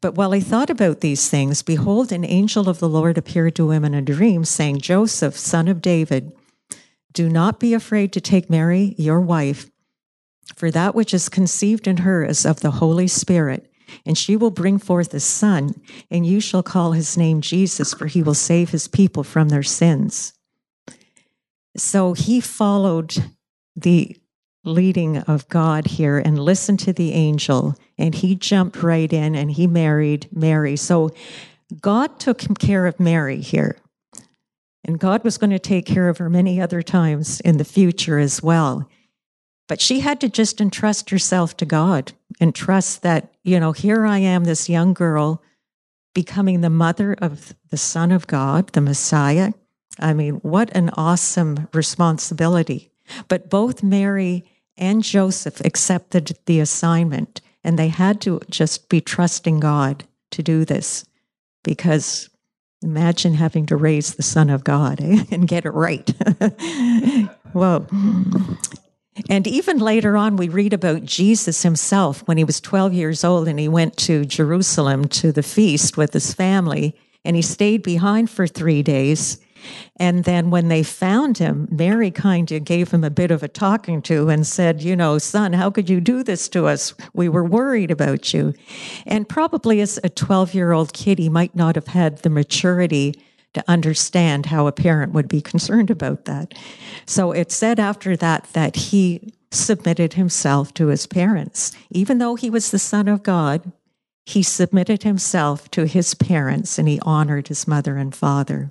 But 0.00 0.14
while 0.14 0.32
he 0.32 0.40
thought 0.40 0.70
about 0.70 1.00
these 1.00 1.28
things, 1.28 1.62
behold, 1.62 2.10
an 2.10 2.24
angel 2.24 2.68
of 2.68 2.78
the 2.78 2.88
Lord 2.88 3.18
appeared 3.18 3.54
to 3.56 3.70
him 3.70 3.84
in 3.84 3.94
a 3.94 4.02
dream, 4.02 4.44
saying, 4.44 4.80
Joseph, 4.80 5.36
son 5.36 5.68
of 5.68 5.82
David, 5.82 6.32
do 7.12 7.28
not 7.28 7.60
be 7.60 7.74
afraid 7.74 8.12
to 8.12 8.20
take 8.20 8.48
Mary, 8.48 8.94
your 8.96 9.20
wife, 9.20 9.70
for 10.56 10.70
that 10.70 10.94
which 10.94 11.12
is 11.12 11.28
conceived 11.28 11.86
in 11.86 11.98
her 11.98 12.24
is 12.24 12.46
of 12.46 12.60
the 12.60 12.72
Holy 12.72 13.06
Spirit 13.06 13.71
and 14.04 14.16
she 14.16 14.36
will 14.36 14.50
bring 14.50 14.78
forth 14.78 15.12
a 15.14 15.20
son, 15.20 15.80
and 16.10 16.26
you 16.26 16.40
shall 16.40 16.62
call 16.62 16.92
his 16.92 17.16
name 17.16 17.40
Jesus, 17.40 17.94
for 17.94 18.06
he 18.06 18.22
will 18.22 18.34
save 18.34 18.70
his 18.70 18.88
people 18.88 19.24
from 19.24 19.48
their 19.48 19.62
sins. 19.62 20.32
So 21.76 22.12
he 22.12 22.40
followed 22.40 23.14
the 23.74 24.16
leading 24.64 25.18
of 25.18 25.48
God 25.48 25.86
here 25.86 26.18
and 26.18 26.38
listened 26.38 26.80
to 26.80 26.92
the 26.92 27.12
angel, 27.12 27.76
and 27.98 28.14
he 28.14 28.34
jumped 28.34 28.82
right 28.82 29.12
in 29.12 29.34
and 29.34 29.50
he 29.50 29.66
married 29.66 30.28
Mary. 30.32 30.76
So 30.76 31.10
God 31.80 32.20
took 32.20 32.58
care 32.58 32.86
of 32.86 33.00
Mary 33.00 33.40
here. 33.40 33.76
And 34.84 34.98
God 34.98 35.22
was 35.22 35.38
going 35.38 35.50
to 35.50 35.58
take 35.58 35.86
care 35.86 36.08
of 36.08 36.18
her 36.18 36.28
many 36.28 36.60
other 36.60 36.82
times 36.82 37.40
in 37.40 37.56
the 37.56 37.64
future 37.64 38.18
as 38.18 38.42
well. 38.42 38.88
But 39.72 39.80
she 39.80 40.00
had 40.00 40.20
to 40.20 40.28
just 40.28 40.60
entrust 40.60 41.08
herself 41.08 41.56
to 41.56 41.64
God 41.64 42.12
and 42.38 42.54
trust 42.54 43.00
that, 43.04 43.32
you 43.42 43.58
know, 43.58 43.72
here 43.72 44.04
I 44.04 44.18
am, 44.18 44.44
this 44.44 44.68
young 44.68 44.92
girl, 44.92 45.42
becoming 46.12 46.60
the 46.60 46.68
mother 46.68 47.14
of 47.14 47.54
the 47.70 47.78
Son 47.78 48.12
of 48.12 48.26
God, 48.26 48.68
the 48.74 48.82
Messiah. 48.82 49.54
I 49.98 50.12
mean, 50.12 50.34
what 50.42 50.68
an 50.76 50.90
awesome 50.90 51.68
responsibility. 51.72 52.92
But 53.28 53.48
both 53.48 53.82
Mary 53.82 54.44
and 54.76 55.02
Joseph 55.02 55.60
accepted 55.64 56.38
the 56.44 56.60
assignment, 56.60 57.40
and 57.64 57.78
they 57.78 57.88
had 57.88 58.20
to 58.20 58.42
just 58.50 58.90
be 58.90 59.00
trusting 59.00 59.60
God 59.60 60.04
to 60.32 60.42
do 60.42 60.66
this 60.66 61.06
because 61.64 62.28
imagine 62.82 63.32
having 63.32 63.64
to 63.64 63.76
raise 63.76 64.16
the 64.16 64.22
Son 64.22 64.50
of 64.50 64.64
God 64.64 65.00
eh? 65.00 65.24
and 65.30 65.48
get 65.48 65.64
it 65.64 65.70
right. 65.70 66.10
Whoa. 67.54 67.86
And 69.28 69.46
even 69.46 69.78
later 69.78 70.16
on, 70.16 70.36
we 70.36 70.48
read 70.48 70.72
about 70.72 71.04
Jesus 71.04 71.62
himself 71.62 72.26
when 72.26 72.38
he 72.38 72.44
was 72.44 72.60
12 72.60 72.94
years 72.94 73.24
old 73.24 73.46
and 73.46 73.58
he 73.58 73.68
went 73.68 73.96
to 73.98 74.24
Jerusalem 74.24 75.06
to 75.08 75.32
the 75.32 75.42
feast 75.42 75.96
with 75.96 76.12
his 76.12 76.32
family 76.32 76.96
and 77.24 77.36
he 77.36 77.42
stayed 77.42 77.82
behind 77.82 78.30
for 78.30 78.46
three 78.46 78.82
days. 78.82 79.38
And 79.96 80.24
then 80.24 80.50
when 80.50 80.68
they 80.68 80.82
found 80.82 81.38
him, 81.38 81.68
Mary 81.70 82.10
kind 82.10 82.50
of 82.50 82.64
gave 82.64 82.90
him 82.90 83.04
a 83.04 83.10
bit 83.10 83.30
of 83.30 83.42
a 83.42 83.48
talking 83.48 84.02
to 84.02 84.28
and 84.28 84.46
said, 84.46 84.82
You 84.82 84.96
know, 84.96 85.18
son, 85.18 85.52
how 85.52 85.70
could 85.70 85.88
you 85.88 86.00
do 86.00 86.24
this 86.24 86.48
to 86.48 86.66
us? 86.66 86.94
We 87.12 87.28
were 87.28 87.44
worried 87.44 87.90
about 87.90 88.34
you. 88.34 88.54
And 89.06 89.28
probably 89.28 89.80
as 89.80 90.00
a 90.02 90.08
12 90.08 90.54
year 90.54 90.72
old 90.72 90.92
kid, 90.92 91.18
he 91.18 91.28
might 91.28 91.54
not 91.54 91.76
have 91.76 91.88
had 91.88 92.18
the 92.18 92.30
maturity 92.30 93.14
to 93.54 93.64
understand 93.68 94.46
how 94.46 94.66
a 94.66 94.72
parent 94.72 95.12
would 95.12 95.28
be 95.28 95.40
concerned 95.40 95.90
about 95.90 96.24
that. 96.24 96.54
So 97.06 97.32
it 97.32 97.52
said 97.52 97.78
after 97.78 98.16
that 98.16 98.48
that 98.52 98.76
he 98.76 99.32
submitted 99.50 100.14
himself 100.14 100.72
to 100.74 100.86
his 100.86 101.06
parents. 101.06 101.72
Even 101.90 102.18
though 102.18 102.34
he 102.34 102.48
was 102.48 102.70
the 102.70 102.78
Son 102.78 103.08
of 103.08 103.22
God, 103.22 103.70
he 104.24 104.42
submitted 104.42 105.02
himself 105.02 105.70
to 105.72 105.84
his 105.84 106.14
parents 106.14 106.78
and 106.78 106.88
he 106.88 107.00
honored 107.00 107.48
his 107.48 107.68
mother 107.68 107.96
and 107.96 108.14
father. 108.14 108.70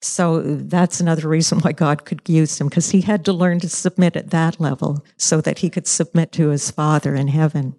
So 0.00 0.42
that's 0.42 1.00
another 1.00 1.28
reason 1.28 1.58
why 1.58 1.72
God 1.72 2.04
could 2.04 2.28
use 2.28 2.60
him, 2.60 2.68
because 2.68 2.90
he 2.90 3.00
had 3.00 3.24
to 3.24 3.32
learn 3.32 3.58
to 3.60 3.68
submit 3.68 4.14
at 4.14 4.30
that 4.30 4.60
level 4.60 5.04
so 5.16 5.40
that 5.40 5.58
he 5.58 5.70
could 5.70 5.88
submit 5.88 6.30
to 6.32 6.50
his 6.50 6.70
Father 6.70 7.16
in 7.16 7.28
heaven. 7.28 7.74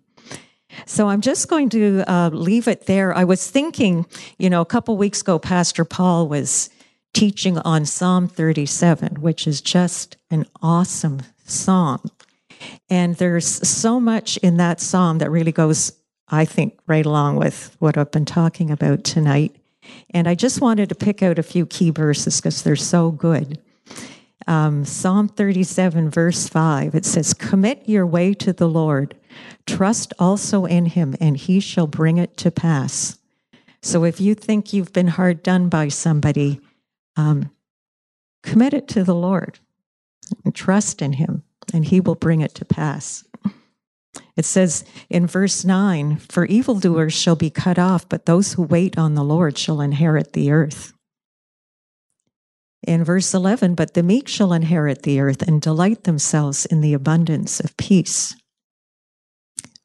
So 0.86 1.08
I'm 1.08 1.22
just 1.22 1.48
going 1.48 1.70
to 1.70 2.04
uh, 2.08 2.30
leave 2.30 2.68
it 2.68 2.86
there. 2.86 3.16
I 3.16 3.24
was 3.24 3.50
thinking, 3.50 4.06
you 4.38 4.50
know, 4.50 4.62
a 4.62 4.66
couple 4.66 4.98
weeks 4.98 5.22
ago, 5.22 5.40
Pastor 5.40 5.86
Paul 5.86 6.28
was 6.28 6.70
teaching 7.14 7.58
on 7.60 7.86
Psalm 7.86 8.28
37, 8.28 9.22
which 9.22 9.48
is 9.48 9.62
just 9.62 10.18
an 10.30 10.46
awesome 10.62 11.22
psalm. 11.46 12.10
And 12.90 13.16
there's 13.16 13.68
so 13.68 14.00
much 14.00 14.38
in 14.38 14.58
that 14.58 14.82
psalm 14.82 15.20
that 15.20 15.32
really 15.32 15.52
goes, 15.52 15.92
I 16.28 16.46
think, 16.46 16.80
right 16.88 17.06
along 17.06 17.38
with 17.38 17.76
what 17.80 17.98
I've 17.98 18.12
been 18.12 18.26
talking 18.26 18.72
about 18.72 19.04
tonight. 19.04 19.56
And 20.12 20.28
I 20.28 20.36
just 20.36 20.62
wanted 20.62 20.90
to 20.90 20.96
pick 20.96 21.24
out 21.24 21.40
a 21.40 21.44
few 21.44 21.66
key 21.66 21.90
verses 21.90 22.38
because 22.38 22.62
they're 22.62 22.76
so 22.76 23.12
good. 23.12 23.60
Um, 24.48 24.84
Psalm 24.86 25.28
37, 25.28 26.10
verse 26.10 26.48
5, 26.48 26.96
it 26.96 27.06
says, 27.06 27.34
Commit 27.34 27.88
your 27.88 28.06
way 28.06 28.34
to 28.36 28.52
the 28.52 28.68
Lord, 28.68 29.16
trust 29.66 30.14
also 30.20 30.66
in 30.66 30.86
him, 30.88 31.16
and 31.20 31.38
he 31.38 31.60
shall 31.60 31.88
bring 31.88 32.18
it 32.18 32.38
to 32.38 32.52
pass. 32.52 33.18
So 33.82 34.04
if 34.04 34.20
you 34.20 34.36
think 34.36 34.74
you've 34.74 34.94
been 34.94 35.08
hard 35.08 35.44
done 35.44 35.70
by 35.70 35.88
somebody, 35.88 36.60
um, 37.16 37.52
commit 38.44 38.74
it 38.74 38.88
to 38.90 39.04
the 39.04 39.16
Lord 39.16 39.60
and 40.44 40.54
trust 40.54 41.02
in 41.02 41.14
him, 41.14 41.44
and 41.74 41.86
he 41.86 42.00
will 42.00 42.16
bring 42.16 42.42
it 42.42 42.54
to 42.56 42.66
pass. 42.66 43.24
It 44.36 44.46
says 44.46 44.86
in 45.10 45.28
verse 45.28 45.66
9, 45.66 46.18
For 46.18 46.46
evildoers 46.46 47.14
shall 47.14 47.36
be 47.36 47.50
cut 47.50 47.78
off, 47.78 48.08
but 48.08 48.26
those 48.26 48.54
who 48.54 48.64
wait 48.64 48.98
on 48.98 49.16
the 49.16 49.24
Lord 49.24 49.58
shall 49.58 49.82
inherit 49.82 50.34
the 50.34 50.52
earth. 50.52 50.94
In 52.88 53.04
verse 53.04 53.34
11, 53.34 53.76
But 53.76 53.94
the 53.94 54.04
meek 54.04 54.28
shall 54.28 54.54
inherit 54.54 55.04
the 55.04 55.20
earth 55.20 55.42
and 55.42 55.62
delight 55.62 56.06
themselves 56.06 56.66
in 56.66 56.82
the 56.82 56.94
abundance 56.94 57.60
of 57.60 57.76
peace. 57.76 58.36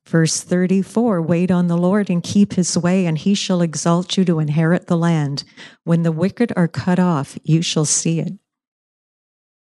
Verse 0.06 0.42
34 0.42 1.22
Wait 1.22 1.50
on 1.50 1.68
the 1.68 1.78
Lord 1.78 2.10
and 2.10 2.22
keep 2.22 2.54
his 2.54 2.76
way, 2.76 3.06
and 3.06 3.16
he 3.16 3.34
shall 3.34 3.62
exalt 3.62 4.16
you 4.16 4.24
to 4.26 4.38
inherit 4.38 4.86
the 4.86 4.96
land. 4.96 5.44
When 5.84 6.02
the 6.02 6.12
wicked 6.12 6.52
are 6.56 6.68
cut 6.68 6.98
off, 6.98 7.38
you 7.42 7.62
shall 7.62 7.86
see 7.86 8.20
it. 8.20 8.34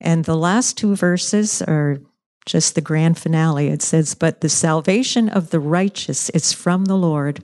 And 0.01 0.25
the 0.25 0.37
last 0.37 0.77
two 0.77 0.95
verses 0.95 1.63
are 1.63 1.99
just 2.45 2.75
the 2.75 2.81
grand 2.81 3.19
finale. 3.19 3.69
It 3.69 3.83
says, 3.83 4.15
But 4.15 4.41
the 4.41 4.49
salvation 4.49 5.29
of 5.29 5.51
the 5.51 5.61
righteous 5.61 6.31
is 6.31 6.53
from 6.53 6.85
the 6.85 6.97
Lord. 6.97 7.43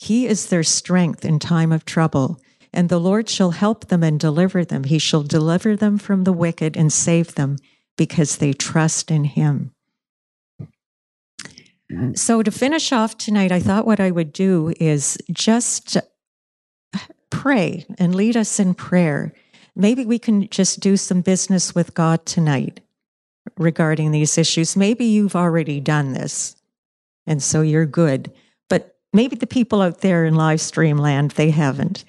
He 0.00 0.26
is 0.26 0.46
their 0.46 0.62
strength 0.62 1.24
in 1.24 1.38
time 1.38 1.72
of 1.72 1.84
trouble. 1.84 2.38
And 2.72 2.88
the 2.88 3.00
Lord 3.00 3.28
shall 3.28 3.52
help 3.52 3.86
them 3.86 4.02
and 4.02 4.18
deliver 4.18 4.64
them. 4.64 4.84
He 4.84 4.98
shall 4.98 5.22
deliver 5.22 5.76
them 5.76 5.96
from 5.96 6.24
the 6.24 6.32
wicked 6.32 6.76
and 6.76 6.92
save 6.92 7.34
them 7.34 7.56
because 7.96 8.38
they 8.38 8.52
trust 8.52 9.10
in 9.10 9.24
him. 9.24 9.73
So, 12.14 12.42
to 12.42 12.50
finish 12.50 12.92
off 12.92 13.16
tonight, 13.18 13.52
I 13.52 13.60
thought 13.60 13.86
what 13.86 14.00
I 14.00 14.10
would 14.10 14.32
do 14.32 14.72
is 14.80 15.18
just 15.32 15.96
pray 17.30 17.84
and 17.98 18.14
lead 18.14 18.36
us 18.36 18.60
in 18.60 18.74
prayer. 18.74 19.32
Maybe 19.76 20.04
we 20.04 20.18
can 20.18 20.48
just 20.48 20.80
do 20.80 20.96
some 20.96 21.20
business 21.20 21.74
with 21.74 21.94
God 21.94 22.24
tonight 22.26 22.80
regarding 23.58 24.12
these 24.12 24.38
issues. 24.38 24.76
Maybe 24.76 25.04
you've 25.04 25.36
already 25.36 25.80
done 25.80 26.12
this, 26.12 26.56
and 27.26 27.42
so 27.42 27.60
you're 27.60 27.86
good. 27.86 28.32
But 28.68 28.96
maybe 29.12 29.36
the 29.36 29.46
people 29.46 29.82
out 29.82 30.00
there 30.00 30.24
in 30.24 30.34
live 30.34 30.60
stream 30.60 30.98
land, 30.98 31.32
they 31.32 31.50
haven't. 31.50 32.04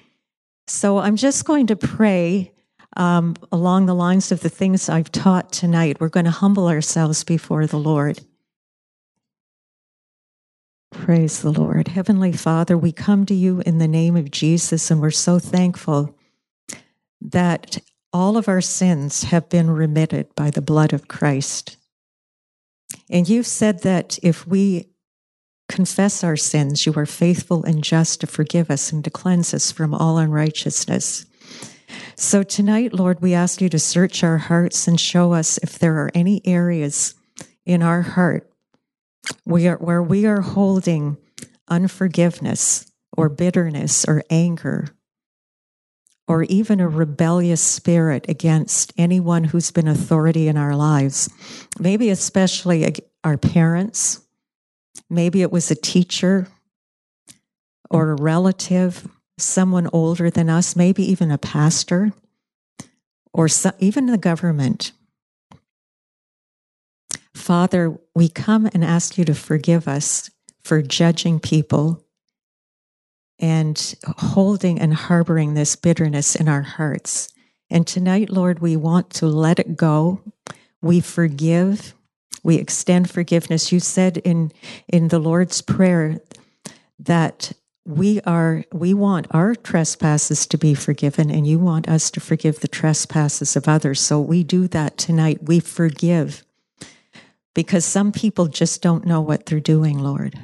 So 0.68 0.98
I'm 0.98 1.16
just 1.16 1.44
going 1.44 1.66
to 1.68 1.76
pray 1.76 2.52
um, 2.96 3.36
along 3.52 3.86
the 3.86 3.94
lines 3.94 4.32
of 4.32 4.40
the 4.40 4.48
things 4.48 4.88
I've 4.88 5.12
taught 5.12 5.52
tonight. 5.52 6.00
We're 6.00 6.08
going 6.08 6.24
to 6.24 6.30
humble 6.30 6.68
ourselves 6.68 7.24
before 7.24 7.66
the 7.66 7.78
Lord. 7.78 8.20
Praise 11.00 11.42
the 11.42 11.52
Lord. 11.52 11.88
Heavenly 11.88 12.32
Father, 12.32 12.76
we 12.76 12.90
come 12.90 13.26
to 13.26 13.34
you 13.34 13.60
in 13.64 13.78
the 13.78 13.86
name 13.86 14.16
of 14.16 14.30
Jesus, 14.30 14.90
and 14.90 15.00
we're 15.00 15.10
so 15.12 15.38
thankful 15.38 16.18
that 17.20 17.78
all 18.12 18.36
of 18.36 18.48
our 18.48 18.60
sins 18.60 19.24
have 19.24 19.48
been 19.48 19.70
remitted 19.70 20.34
by 20.34 20.50
the 20.50 20.62
blood 20.62 20.92
of 20.92 21.06
Christ. 21.06 21.76
And 23.08 23.28
you've 23.28 23.46
said 23.46 23.82
that 23.82 24.18
if 24.22 24.48
we 24.48 24.88
confess 25.68 26.24
our 26.24 26.36
sins, 26.36 26.86
you 26.86 26.94
are 26.96 27.06
faithful 27.06 27.62
and 27.62 27.84
just 27.84 28.22
to 28.22 28.26
forgive 28.26 28.68
us 28.68 28.90
and 28.90 29.04
to 29.04 29.10
cleanse 29.10 29.54
us 29.54 29.70
from 29.70 29.94
all 29.94 30.18
unrighteousness. 30.18 31.24
So 32.16 32.42
tonight, 32.42 32.94
Lord, 32.94 33.20
we 33.20 33.32
ask 33.34 33.60
you 33.60 33.68
to 33.68 33.78
search 33.78 34.24
our 34.24 34.38
hearts 34.38 34.88
and 34.88 34.98
show 34.98 35.34
us 35.34 35.58
if 35.58 35.78
there 35.78 35.98
are 35.98 36.10
any 36.14 36.40
areas 36.44 37.14
in 37.64 37.82
our 37.82 38.02
heart 38.02 38.50
we 39.44 39.68
are, 39.68 39.76
where 39.76 40.02
we 40.02 40.26
are 40.26 40.40
holding 40.40 41.16
unforgiveness 41.68 42.90
or 43.16 43.28
bitterness 43.28 44.04
or 44.06 44.22
anger 44.30 44.88
or 46.28 46.42
even 46.44 46.80
a 46.80 46.88
rebellious 46.88 47.60
spirit 47.60 48.26
against 48.28 48.92
anyone 48.98 49.44
who's 49.44 49.70
been 49.70 49.86
authority 49.86 50.48
in 50.48 50.56
our 50.56 50.74
lives, 50.74 51.30
maybe 51.78 52.10
especially 52.10 52.94
our 53.22 53.36
parents, 53.36 54.20
maybe 55.08 55.42
it 55.42 55.52
was 55.52 55.70
a 55.70 55.76
teacher 55.76 56.48
or 57.90 58.10
a 58.10 58.16
relative, 58.16 59.06
someone 59.38 59.88
older 59.92 60.30
than 60.30 60.50
us, 60.50 60.74
maybe 60.74 61.04
even 61.04 61.30
a 61.30 61.38
pastor 61.38 62.12
or 63.32 63.48
so, 63.48 63.70
even 63.78 64.06
the 64.06 64.18
government. 64.18 64.92
Father, 67.36 67.98
we 68.14 68.28
come 68.28 68.68
and 68.72 68.82
ask 68.82 69.18
you 69.18 69.24
to 69.26 69.34
forgive 69.34 69.86
us 69.86 70.30
for 70.64 70.82
judging 70.82 71.38
people 71.38 72.02
and 73.38 73.94
holding 74.16 74.80
and 74.80 74.94
harboring 74.94 75.54
this 75.54 75.76
bitterness 75.76 76.34
in 76.34 76.48
our 76.48 76.62
hearts. 76.62 77.28
And 77.68 77.86
tonight, 77.86 78.30
Lord, 78.30 78.60
we 78.60 78.74
want 78.76 79.10
to 79.10 79.26
let 79.26 79.58
it 79.58 79.76
go. 79.76 80.22
We 80.80 81.00
forgive. 81.00 81.94
We 82.42 82.56
extend 82.56 83.10
forgiveness. 83.10 83.70
You 83.70 83.80
said 83.80 84.16
in, 84.18 84.50
in 84.88 85.08
the 85.08 85.18
Lord's 85.18 85.60
Prayer 85.60 86.20
that 86.98 87.52
we 87.84 88.20
are 88.22 88.64
we 88.72 88.92
want 88.92 89.28
our 89.30 89.54
trespasses 89.54 90.46
to 90.48 90.58
be 90.58 90.74
forgiven 90.74 91.30
and 91.30 91.46
you 91.46 91.58
want 91.58 91.88
us 91.88 92.10
to 92.10 92.18
forgive 92.18 92.58
the 92.58 92.66
trespasses 92.66 93.54
of 93.54 93.68
others 93.68 94.00
so 94.00 94.20
we 94.20 94.42
do 94.42 94.66
that 94.66 94.98
tonight 94.98 95.44
we 95.44 95.60
forgive 95.60 96.44
because 97.56 97.84
some 97.84 98.12
people 98.12 98.46
just 98.46 98.80
don't 98.82 99.04
know 99.04 99.20
what 99.20 99.46
they're 99.46 99.58
doing 99.58 99.98
lord 99.98 100.38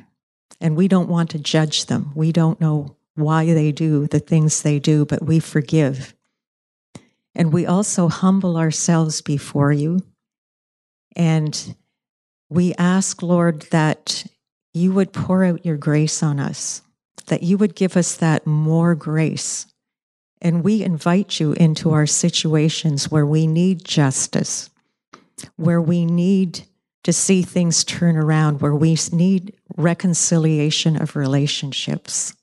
and 0.62 0.76
we 0.76 0.86
don't 0.86 1.08
want 1.08 1.30
to 1.30 1.38
judge 1.40 1.86
them. 1.86 2.12
We 2.14 2.30
don't 2.30 2.60
know 2.60 2.96
why 3.16 3.46
they 3.46 3.72
do 3.72 4.06
the 4.06 4.20
things 4.20 4.62
they 4.62 4.78
do, 4.78 5.04
but 5.04 5.20
we 5.20 5.40
forgive. 5.40 6.14
And 7.34 7.52
we 7.52 7.66
also 7.66 8.08
humble 8.08 8.56
ourselves 8.56 9.20
before 9.20 9.72
you. 9.72 10.00
And 11.16 11.74
we 12.48 12.74
ask, 12.74 13.22
Lord, 13.22 13.62
that 13.72 14.24
you 14.72 14.92
would 14.92 15.12
pour 15.12 15.44
out 15.44 15.66
your 15.66 15.76
grace 15.76 16.22
on 16.22 16.38
us, 16.38 16.82
that 17.26 17.42
you 17.42 17.58
would 17.58 17.74
give 17.74 17.96
us 17.96 18.14
that 18.16 18.46
more 18.46 18.94
grace. 18.94 19.66
And 20.40 20.62
we 20.62 20.84
invite 20.84 21.40
you 21.40 21.52
into 21.52 21.90
our 21.90 22.06
situations 22.06 23.10
where 23.10 23.26
we 23.26 23.48
need 23.48 23.84
justice, 23.84 24.70
where 25.56 25.80
we 25.80 26.06
need 26.06 26.62
to 27.04 27.12
see 27.12 27.42
things 27.42 27.84
turn 27.84 28.16
around 28.16 28.60
where 28.60 28.74
we 28.74 28.96
need 29.12 29.54
reconciliation 29.76 31.00
of 31.00 31.16
relationships. 31.16 32.34